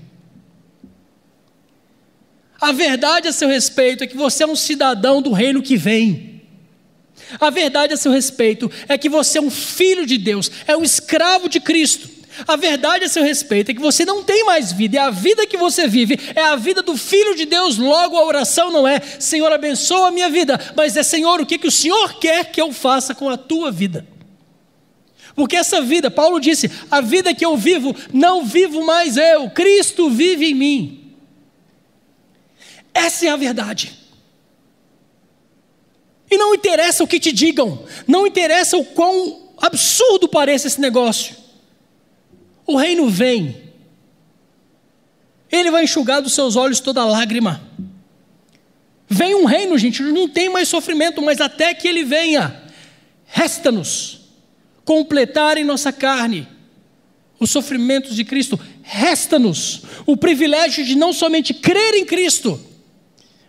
[2.59, 6.41] A verdade a seu respeito é que você é um cidadão do reino que vem.
[7.39, 10.81] A verdade a seu respeito é que você é um filho de Deus, é um
[10.81, 12.14] escravo de Cristo.
[12.47, 15.47] A verdade a seu respeito é que você não tem mais vida, e a vida
[15.47, 17.77] que você vive é a vida do Filho de Deus.
[17.77, 21.57] Logo, a oração não é Senhor, abençoa a minha vida, mas é Senhor, o que,
[21.57, 24.05] que o Senhor quer que eu faça com a tua vida?
[25.35, 30.09] Porque essa vida, Paulo disse: a vida que eu vivo, não vivo mais eu, Cristo
[30.09, 31.15] vive em mim.
[32.93, 33.93] Essa é a verdade.
[36.31, 41.44] E não interessa o que te digam, não interessa o quão absurdo pareça esse negócio.
[42.65, 43.63] O reino vem.
[45.51, 47.61] Ele vai enxugar dos seus olhos toda lágrima.
[49.07, 52.63] Vem um reino, gente, não tem mais sofrimento, mas até que ele venha,
[53.25, 54.21] resta-nos
[54.83, 56.47] completar em nossa carne
[57.39, 62.59] os sofrimentos de Cristo, resta-nos o privilégio de não somente crer em Cristo,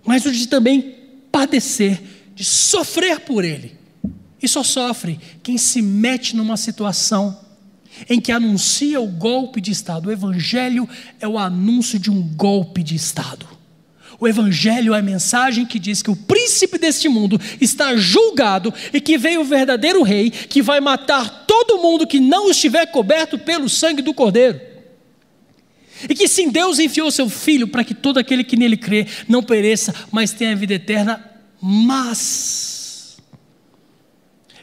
[0.04, 0.94] mas o de também
[1.30, 2.02] padecer,
[2.34, 3.76] de sofrer por Ele.
[4.42, 7.45] E só sofre quem se mete numa situação
[8.08, 10.08] em que anuncia o golpe de Estado.
[10.08, 10.88] O Evangelho
[11.20, 13.46] é o anúncio de um golpe de Estado.
[14.18, 19.00] O Evangelho é a mensagem que diz que o príncipe deste mundo está julgado e
[19.00, 23.68] que veio o verdadeiro rei que vai matar todo mundo que não estiver coberto pelo
[23.68, 24.60] sangue do Cordeiro.
[26.08, 29.42] E que sim, Deus enviou seu filho para que todo aquele que nele crê não
[29.42, 31.22] pereça, mas tenha vida eterna.
[31.60, 32.75] Mas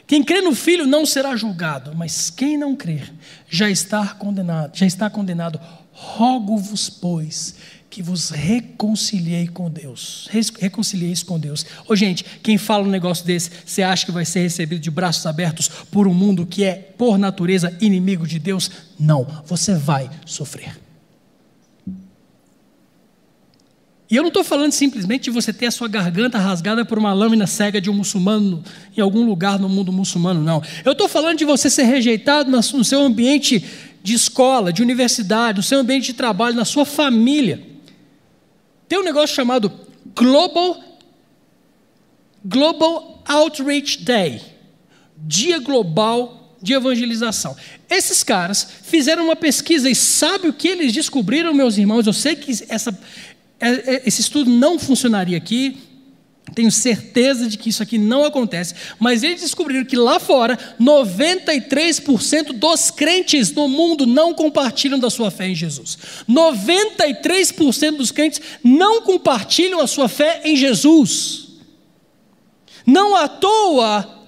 [0.06, 3.12] quem crê no Filho não será julgado, mas quem não crer
[3.48, 5.60] já está condenado, já está condenado.
[5.92, 7.54] Rogo-vos, pois,
[7.88, 10.28] que vos reconciliei com Deus.
[10.58, 11.64] Reconcilieis com Deus.
[11.88, 15.24] Ô, gente, quem fala um negócio desse, você acha que vai ser recebido de braços
[15.26, 18.70] abertos por um mundo que é, por natureza, inimigo de Deus?
[18.98, 20.83] Não, você vai sofrer.
[24.14, 27.12] E eu não estou falando simplesmente de você ter a sua garganta rasgada por uma
[27.12, 28.62] lâmina cega de um muçulmano
[28.96, 30.62] em algum lugar no mundo muçulmano, não.
[30.84, 33.64] Eu estou falando de você ser rejeitado no seu ambiente
[34.04, 37.60] de escola, de universidade, no seu ambiente de trabalho, na sua família.
[38.86, 39.72] Tem um negócio chamado
[40.14, 40.78] Global,
[42.44, 44.40] Global Outreach Day
[45.16, 47.56] Dia Global de Evangelização.
[47.90, 52.06] Esses caras fizeram uma pesquisa e sabe o que eles descobriram, meus irmãos?
[52.06, 52.96] Eu sei que essa,
[54.04, 55.78] esse estudo não funcionaria aqui,
[56.52, 62.52] Tenho certeza de que isso aqui não acontece, mas eles descobriram que lá fora, 93%
[62.52, 65.96] dos crentes no mundo não compartilham da sua fé em Jesus.
[66.28, 71.48] 93% dos crentes não compartilham a sua fé em Jesus.
[72.86, 74.26] Não à toa,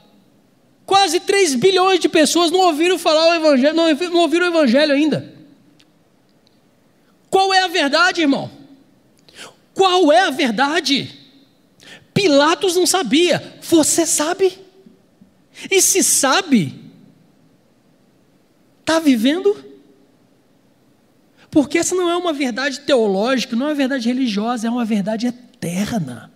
[0.86, 5.34] quase 3 bilhões de pessoas não ouviram falar o evangelho, não ouviram o evangelho ainda.
[7.28, 8.55] Qual é a verdade, irmão?
[9.76, 11.14] Qual é a verdade?
[12.14, 14.58] Pilatos não sabia, você sabe.
[15.70, 16.74] E se sabe,
[18.80, 19.54] está vivendo?
[21.50, 25.26] Porque essa não é uma verdade teológica, não é uma verdade religiosa, é uma verdade
[25.26, 26.32] eterna.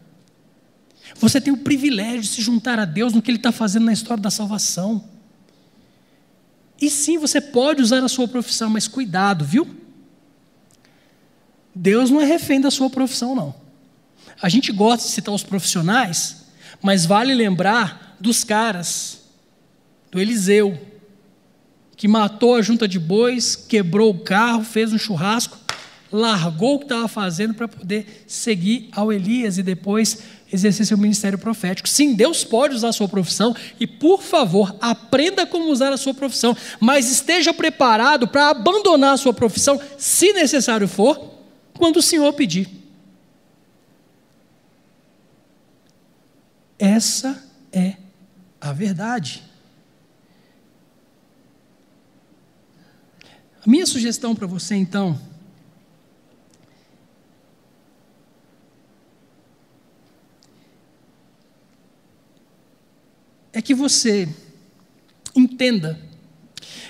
[1.15, 3.93] Você tem o privilégio de se juntar a Deus no que Ele está fazendo na
[3.95, 5.03] história da salvação.
[6.79, 9.67] E sim, você pode usar a sua profissão, mas cuidado, viu?
[11.83, 13.55] Deus não é refém da sua profissão, não.
[14.43, 16.45] A gente gosta de citar os profissionais,
[16.83, 19.23] mas vale lembrar dos caras,
[20.11, 20.79] do Eliseu,
[21.97, 25.57] que matou a junta de bois, quebrou o carro, fez um churrasco,
[26.13, 30.19] largou o que estava fazendo para poder seguir ao Elias e depois
[30.53, 31.89] exercer seu ministério profético.
[31.89, 36.13] Sim, Deus pode usar a sua profissão e, por favor, aprenda como usar a sua
[36.13, 41.40] profissão, mas esteja preparado para abandonar a sua profissão, se necessário for,
[41.81, 42.69] quando o Senhor pedir.
[46.79, 47.97] Essa é
[48.61, 49.43] a verdade.
[53.65, 55.19] A minha sugestão para você, então,
[63.55, 64.29] é que você
[65.35, 65.99] entenda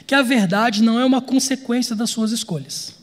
[0.05, 3.00] que a verdade não é uma consequência das suas escolhas.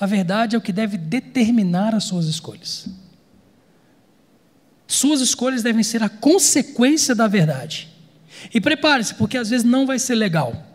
[0.00, 2.88] A verdade é o que deve determinar as suas escolhas.
[4.86, 7.90] Suas escolhas devem ser a consequência da verdade.
[8.52, 10.66] E prepare-se, porque às vezes não vai ser legal.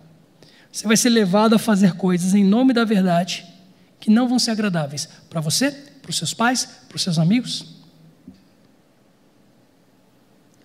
[0.72, 3.44] Você vai ser levado a fazer coisas em nome da verdade
[4.00, 7.66] que não vão ser agradáveis para você, para os seus pais, para os seus amigos.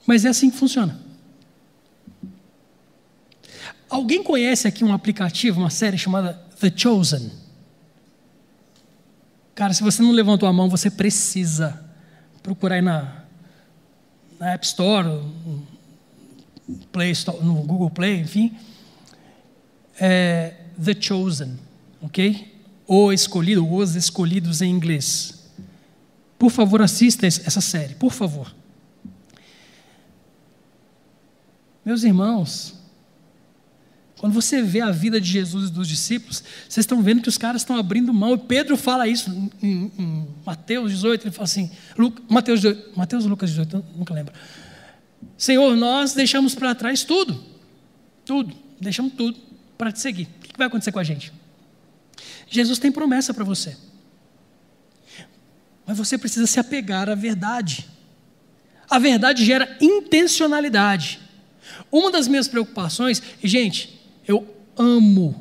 [0.07, 1.01] Mas é assim que funciona.
[3.89, 7.40] Alguém conhece aqui um aplicativo, uma série chamada The Chosen?
[9.61, 11.79] Cara, se você não levantou a mão, você precisa
[12.43, 13.25] procurar aí na,
[14.39, 15.67] na App Store, no,
[16.91, 18.57] Play Store, no Google Play, enfim.
[20.01, 21.59] É, The Chosen,
[22.01, 22.59] ok?
[22.87, 25.53] O escolhido, os escolhidos em inglês.
[26.39, 28.55] Por favor, assista essa série, por favor.
[31.85, 32.80] Meus irmãos,
[34.21, 37.39] quando você vê a vida de Jesus e dos discípulos, vocês estão vendo que os
[37.39, 38.35] caras estão abrindo mão.
[38.35, 39.31] E Pedro fala isso
[39.63, 41.71] em, em Mateus 18, ele fala assim,
[42.29, 42.61] Mateus,
[42.95, 44.35] Mateus Lucas 18, nunca lembro.
[45.39, 47.43] Senhor, nós deixamos para trás tudo,
[48.23, 49.41] tudo, deixamos tudo
[49.79, 50.29] para te seguir.
[50.37, 51.33] O que vai acontecer com a gente?
[52.47, 53.75] Jesus tem promessa para você.
[55.87, 57.89] Mas você precisa se apegar à verdade.
[58.91, 61.21] A verdade gera intencionalidade.
[61.91, 63.99] Uma das minhas preocupações, e gente,
[64.31, 65.35] eu amo,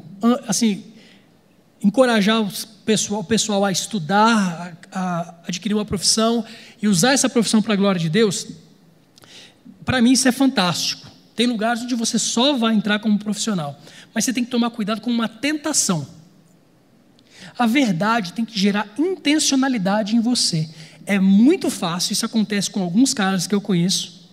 [0.48, 0.84] assim,
[1.82, 2.52] encorajar o
[2.84, 6.44] pessoal, o pessoal a estudar, a, a adquirir uma profissão
[6.82, 8.48] e usar essa profissão para a glória de Deus,
[9.86, 11.08] para mim isso é fantástico.
[11.36, 13.80] Tem lugares onde você só vai entrar como profissional,
[14.14, 16.06] mas você tem que tomar cuidado com uma tentação.
[17.58, 20.68] A verdade tem que gerar intencionalidade em você.
[21.06, 24.30] É muito fácil, isso acontece com alguns caras que eu conheço,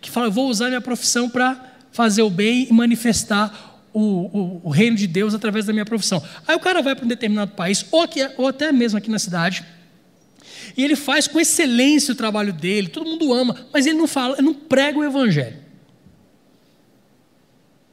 [0.00, 4.60] que falam: eu vou usar minha profissão para fazer o bem e manifestar o, o,
[4.64, 6.22] o, reino de Deus através da minha profissão.
[6.46, 9.18] Aí o cara vai para um determinado país, ou, aqui, ou até mesmo aqui na
[9.18, 9.64] cidade,
[10.76, 14.34] e ele faz com excelência o trabalho dele, todo mundo ama, mas ele não fala,
[14.34, 15.56] ele não prega o evangelho.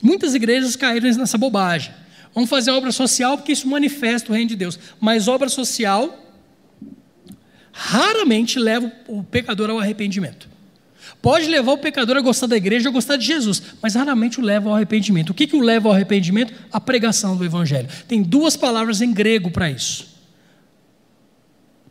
[0.01, 1.93] Muitas igrejas caíram nessa bobagem.
[2.33, 4.79] Vamos fazer obra social porque isso manifesta o reino de Deus.
[4.99, 6.23] Mas obra social
[7.71, 10.47] raramente leva o pecador ao arrependimento.
[11.21, 14.43] Pode levar o pecador a gostar da igreja, a gostar de Jesus, mas raramente o
[14.43, 15.31] leva ao arrependimento.
[15.31, 16.53] O que, que o leva ao arrependimento?
[16.71, 17.87] A pregação do Evangelho.
[18.07, 20.07] Tem duas palavras em grego para isso.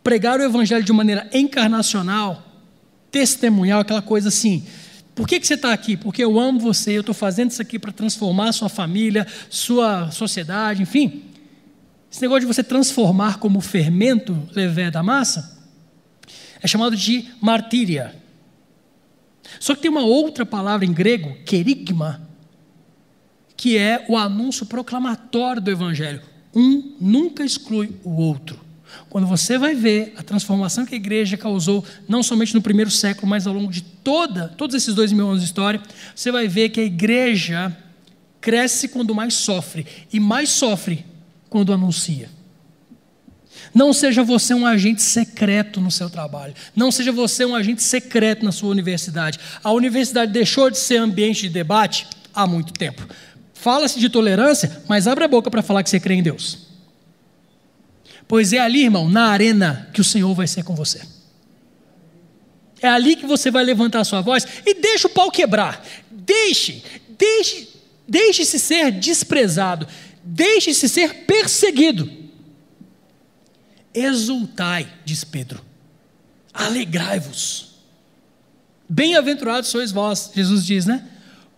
[0.02, 2.44] Pregar o Evangelho de maneira encarnacional,
[3.10, 4.64] testemunhal, aquela coisa assim.
[5.14, 5.96] Por que, que você está aqui?
[5.96, 10.82] Porque eu amo você, eu estou fazendo isso aqui para transformar sua família, sua sociedade,
[10.82, 11.24] enfim.
[12.10, 15.58] Esse negócio de você transformar como fermento levé da massa
[16.62, 18.14] é chamado de martíria.
[19.60, 22.22] Só que tem uma outra palavra em grego, querigma,
[23.56, 26.20] que é o anúncio proclamatório do Evangelho.
[26.54, 28.64] Um nunca exclui o outro.
[29.08, 33.26] quando você vai ver a transformação que a igreja causou, não somente no primeiro século,
[33.26, 35.80] mas ao longo de toda, todos esses dois mil anos de história,
[36.14, 37.76] você vai ver que a igreja
[38.40, 41.04] cresce quando mais sofre, e mais sofre
[41.50, 42.30] quando anuncia.
[43.74, 46.54] Não seja você um agente secreto no seu trabalho.
[46.74, 49.38] Não seja você um agente secreto na sua universidade.
[49.62, 53.06] A universidade deixou de ser ambiente de debate há muito tempo.
[53.54, 56.58] Fala-se de tolerância, mas abre a boca para falar que você crê em Deus.
[58.28, 61.00] Pois é ali, irmão, na arena, que o Senhor vai ser com você.
[62.80, 65.84] É ali que você vai levantar a sua voz e deixa o pau quebrar.
[66.10, 66.82] Deixe,
[67.18, 67.68] deixe,
[68.06, 69.86] deixe-se ser desprezado.
[70.22, 72.25] Deixe-se ser perseguido.
[73.96, 75.64] Exultai, diz Pedro.
[76.52, 77.76] Alegrai-vos.
[78.88, 81.08] Bem-aventurados sois vós, Jesus diz, né?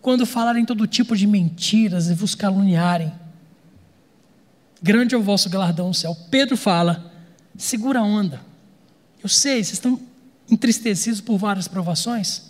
[0.01, 3.11] Quando falarem todo tipo de mentiras e vos caluniarem
[4.81, 6.15] grande é o vosso galardão no céu.
[6.29, 7.11] Pedro fala:
[7.57, 8.41] segura a onda.
[9.21, 9.99] Eu sei, vocês estão
[10.49, 12.43] entristecidos por várias provações,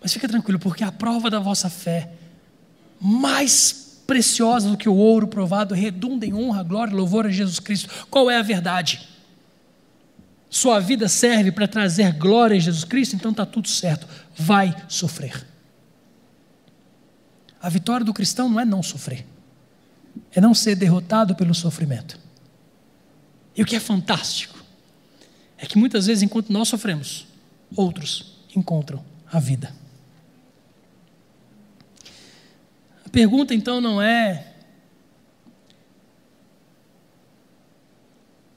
[0.00, 2.12] mas fica tranquilo, porque a prova da vossa fé,
[3.00, 7.60] mais preciosa do que o ouro provado, redunda em honra, glória e louvor a Jesus
[7.60, 8.06] Cristo.
[8.10, 9.08] Qual é a verdade?
[10.50, 14.06] Sua vida serve para trazer glória a Jesus Cristo, então está tudo certo.
[14.36, 15.46] Vai sofrer.
[17.62, 19.24] A vitória do cristão não é não sofrer
[20.32, 22.18] é não ser derrotado pelo sofrimento.
[23.56, 24.58] E o que é fantástico
[25.58, 27.26] é que muitas vezes, enquanto nós sofremos,
[27.76, 29.74] outros encontram a vida.
[33.04, 34.49] A pergunta então não é.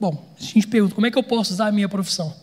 [0.00, 2.34] Bom, a gente pergunta: como é que eu posso usar a minha profissão?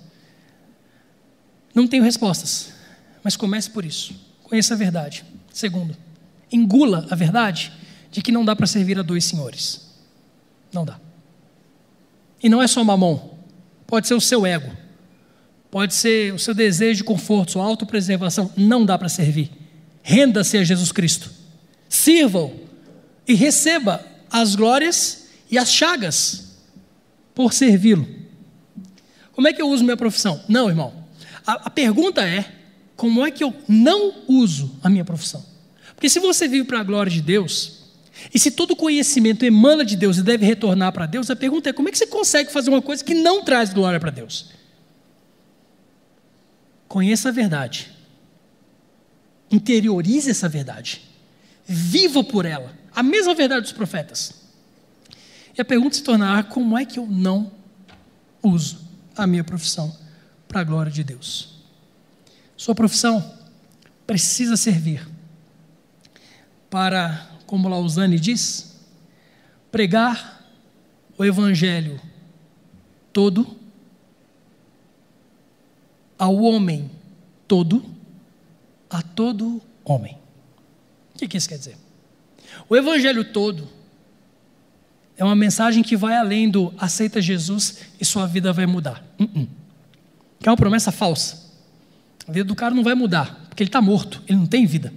[1.74, 2.74] Não tenho respostas,
[3.24, 4.14] mas comece por isso.
[4.44, 5.24] Conheça a verdade.
[5.54, 5.96] Segundo,
[6.52, 7.72] engula a verdade
[8.12, 9.90] de que não dá para servir a dois senhores.
[10.72, 11.00] Não dá.
[12.44, 13.38] E não é só mamão,
[13.86, 14.72] pode ser o seu ego,
[15.70, 18.52] pode ser o seu desejo de conforto, sua autopreservação.
[18.58, 19.52] Não dá para servir.
[20.02, 21.30] Renda-se a Jesus Cristo.
[21.88, 22.54] Sirva-o
[23.28, 26.51] e receba as glórias e as chagas
[27.34, 28.08] por servi-lo.
[29.34, 30.44] Como é que eu uso minha profissão?
[30.48, 30.94] Não, irmão.
[31.46, 32.52] A, a pergunta é:
[32.96, 35.44] como é que eu não uso a minha profissão?
[35.96, 37.82] Porque se você vive para a glória de Deus,
[38.34, 41.74] e se todo conhecimento emana de Deus e deve retornar para Deus, a pergunta é:
[41.74, 44.50] como é que você consegue fazer uma coisa que não traz glória para Deus?
[46.88, 47.90] Conheça a verdade.
[49.50, 51.02] Interiorize essa verdade.
[51.66, 52.74] Viva por ela.
[52.94, 54.41] A mesma verdade dos profetas.
[55.58, 57.52] E a pergunta se tornará: como é que eu não
[58.42, 58.80] uso
[59.16, 59.96] a minha profissão
[60.48, 61.62] para a glória de Deus?
[62.56, 63.38] Sua profissão
[64.06, 65.08] precisa servir
[66.70, 68.80] para como Lausanne diz,
[69.70, 70.42] pregar
[71.18, 72.00] o Evangelho
[73.12, 73.60] todo
[76.18, 76.90] ao homem
[77.46, 77.84] todo,
[78.90, 80.18] a todo homem.
[81.14, 81.78] O que isso quer dizer?
[82.70, 83.68] O Evangelho todo
[85.22, 89.06] é uma mensagem que vai além do aceita Jesus e sua vida vai mudar.
[89.20, 89.48] Uh -uh.
[90.40, 91.52] Que é uma promessa falsa.
[92.28, 94.92] A vida do cara não vai mudar, porque ele está morto, ele não tem vida.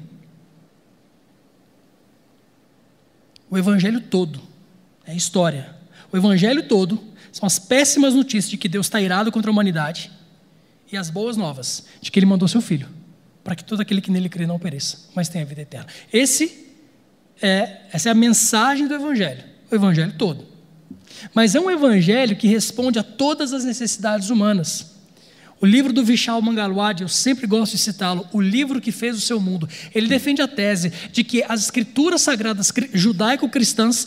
[3.50, 4.40] o evangelho todo
[5.06, 5.76] é história.
[6.10, 7.00] O evangelho todo
[7.30, 10.10] são as péssimas notícias de que Deus está irado contra a humanidade
[10.90, 12.88] e as boas novas de que Ele mandou seu Filho
[13.44, 15.86] para que todo aquele que nele crê não pereça, mas tenha vida eterna.
[16.10, 16.66] Esse
[17.42, 19.44] é, essa é a mensagem do evangelho,
[19.74, 20.44] evangelho todo.
[21.34, 24.94] Mas é um evangelho que responde a todas as necessidades humanas.
[25.60, 29.20] O livro do Vishal Mangalwadi, eu sempre gosto de citá-lo, o livro que fez o
[29.20, 29.68] seu mundo.
[29.94, 34.06] Ele defende a tese de que as escrituras sagradas judaico-cristãs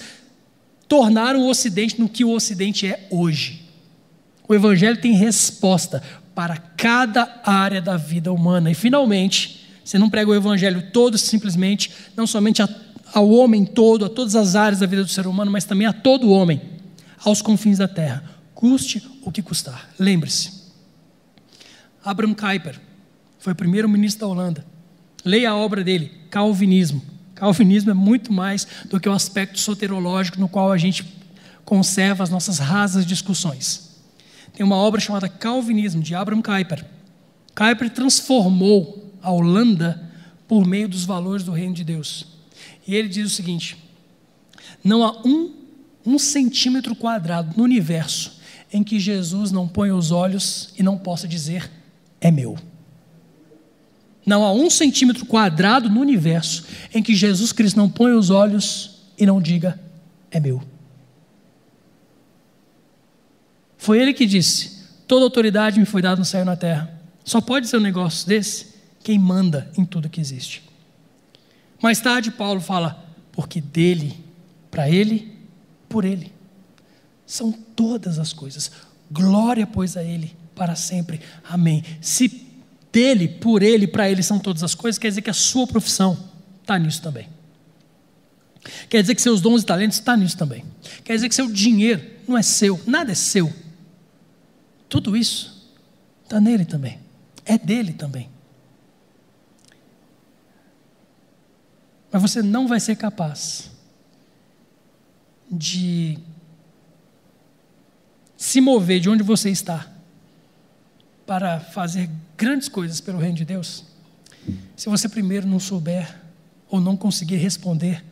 [0.87, 3.63] tornaram o Ocidente no que o Ocidente é hoje.
[4.47, 6.01] O Evangelho tem resposta
[6.35, 8.69] para cada área da vida humana.
[8.69, 12.61] E, finalmente, você não prega o Evangelho todo simplesmente, não somente
[13.17, 15.93] ao homem todo, a todas as áreas da vida do ser humano, mas também a
[15.93, 16.61] todo homem,
[17.25, 19.89] aos confins da terra, custe o que custar.
[19.97, 20.51] Lembre-se,
[22.05, 22.79] Abraham Kuyper,
[23.39, 24.63] foi o primeiro ministro da Holanda.
[25.25, 27.01] Leia a obra dele, Calvinismo.
[27.33, 31.03] Calvinismo é muito mais do que o aspecto soterológico no qual a gente
[31.65, 33.97] conserva as nossas rasas discussões.
[34.53, 36.85] Tem uma obra chamada Calvinismo, de Abraham Kuyper.
[37.55, 40.07] Kuyper transformou a Holanda
[40.47, 42.36] por meio dos valores do reino de Deus.
[42.87, 43.77] E ele diz o seguinte:
[44.83, 45.53] não há um,
[46.05, 48.39] um centímetro quadrado no universo
[48.71, 51.69] em que Jesus não ponha os olhos e não possa dizer
[52.19, 52.57] é meu.
[54.25, 58.97] Não há um centímetro quadrado no universo em que Jesus Cristo não põe os olhos
[59.17, 59.79] e não diga,
[60.29, 60.61] é meu.
[63.77, 66.93] Foi ele que disse: Toda autoridade me foi dada no céu e na terra.
[67.23, 70.66] Só pode ser um negócio desse quem manda em tudo que existe.
[71.81, 74.23] Mais tarde, Paulo fala: Porque dele,
[74.71, 75.31] para ele,
[75.87, 76.31] por ele.
[77.25, 78.71] São todas as coisas.
[79.11, 81.21] Glória, pois, a ele para sempre.
[81.47, 81.83] Amém.
[82.01, 82.47] Se
[82.91, 86.17] dele, por ele, para ele são todas as coisas, quer dizer que a sua profissão
[86.61, 87.29] está nisso também.
[88.89, 90.65] Quer dizer que seus dons e talentos estão tá nisso também.
[91.03, 93.53] Quer dizer que seu dinheiro não é seu, nada é seu.
[94.89, 95.71] Tudo isso
[96.23, 96.99] está nele também.
[97.45, 98.29] É dele também.
[102.11, 103.69] Mas você não vai ser capaz
[105.49, 106.19] de
[108.35, 109.91] se mover de onde você está
[111.25, 113.83] para fazer grandes coisas pelo reino de Deus,
[114.75, 116.21] se você primeiro não souber
[116.69, 118.03] ou não conseguir responder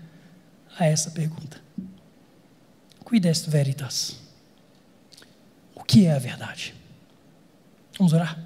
[0.77, 1.61] a essa pergunta.
[3.05, 4.17] Quid veritas?
[5.75, 6.73] O que é a verdade?
[7.97, 8.37] Vamos orar?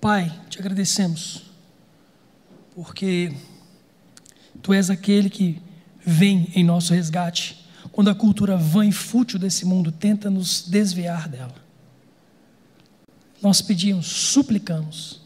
[0.00, 1.42] Pai, te agradecemos,
[2.74, 3.32] porque
[4.62, 5.60] Tu és aquele que
[6.04, 11.28] vem em nosso resgate, quando a cultura vã e fútil desse mundo tenta nos desviar
[11.28, 11.54] dela.
[13.40, 15.20] Nós pedimos, suplicamos,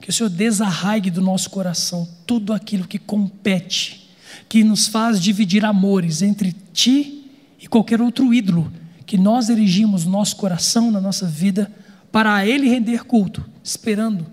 [0.00, 4.08] que o Senhor desarraigue do nosso coração tudo aquilo que compete,
[4.48, 8.72] que nos faz dividir amores entre Ti e qualquer outro ídolo
[9.04, 11.70] que nós erigimos no nosso coração, na nossa vida,
[12.12, 14.26] para a Ele render culto, esperando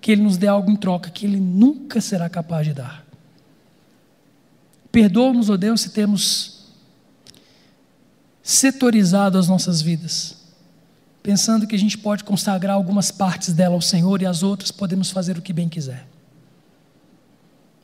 [0.00, 3.04] que Ele nos dê algo em troca que Ele nunca será capaz de dar.
[4.92, 6.66] Perdoa-nos, ó oh Deus, se temos
[8.42, 10.46] setorizado as nossas vidas
[11.26, 15.10] pensando que a gente pode consagrar algumas partes dela ao Senhor e as outras podemos
[15.10, 16.06] fazer o que bem quiser.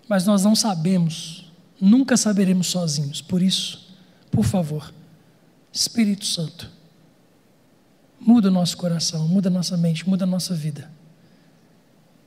[0.08, 3.20] Mas nós não sabemos, nunca saberemos sozinhos.
[3.20, 3.92] Por isso,
[4.30, 4.94] por favor,
[5.72, 6.70] Espírito Santo,
[8.24, 10.90] muda o nosso coração, muda a nossa mente, muda a nossa vida.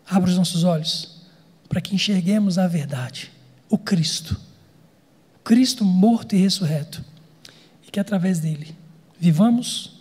[0.05, 1.21] Abra os nossos olhos
[1.67, 3.31] para que enxerguemos a verdade,
[3.69, 4.39] o Cristo.
[5.35, 7.03] O Cristo morto e ressurreto.
[7.87, 8.75] E que através dele
[9.19, 9.99] vivamos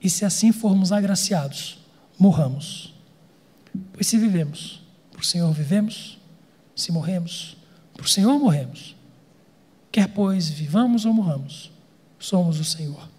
[0.00, 1.78] e se assim formos agraciados,
[2.18, 2.94] morramos.
[3.92, 4.82] Pois se vivemos,
[5.18, 6.18] o Senhor vivemos,
[6.76, 7.56] se morremos,
[8.00, 8.94] o Senhor morremos.
[9.90, 11.70] Quer, pois, vivamos ou morramos,
[12.18, 13.11] somos o Senhor.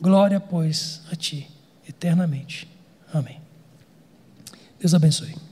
[0.00, 1.48] Glória, pois, a Ti,
[1.88, 2.68] eternamente.
[3.12, 3.40] Amém.
[4.78, 5.45] Deus abençoe.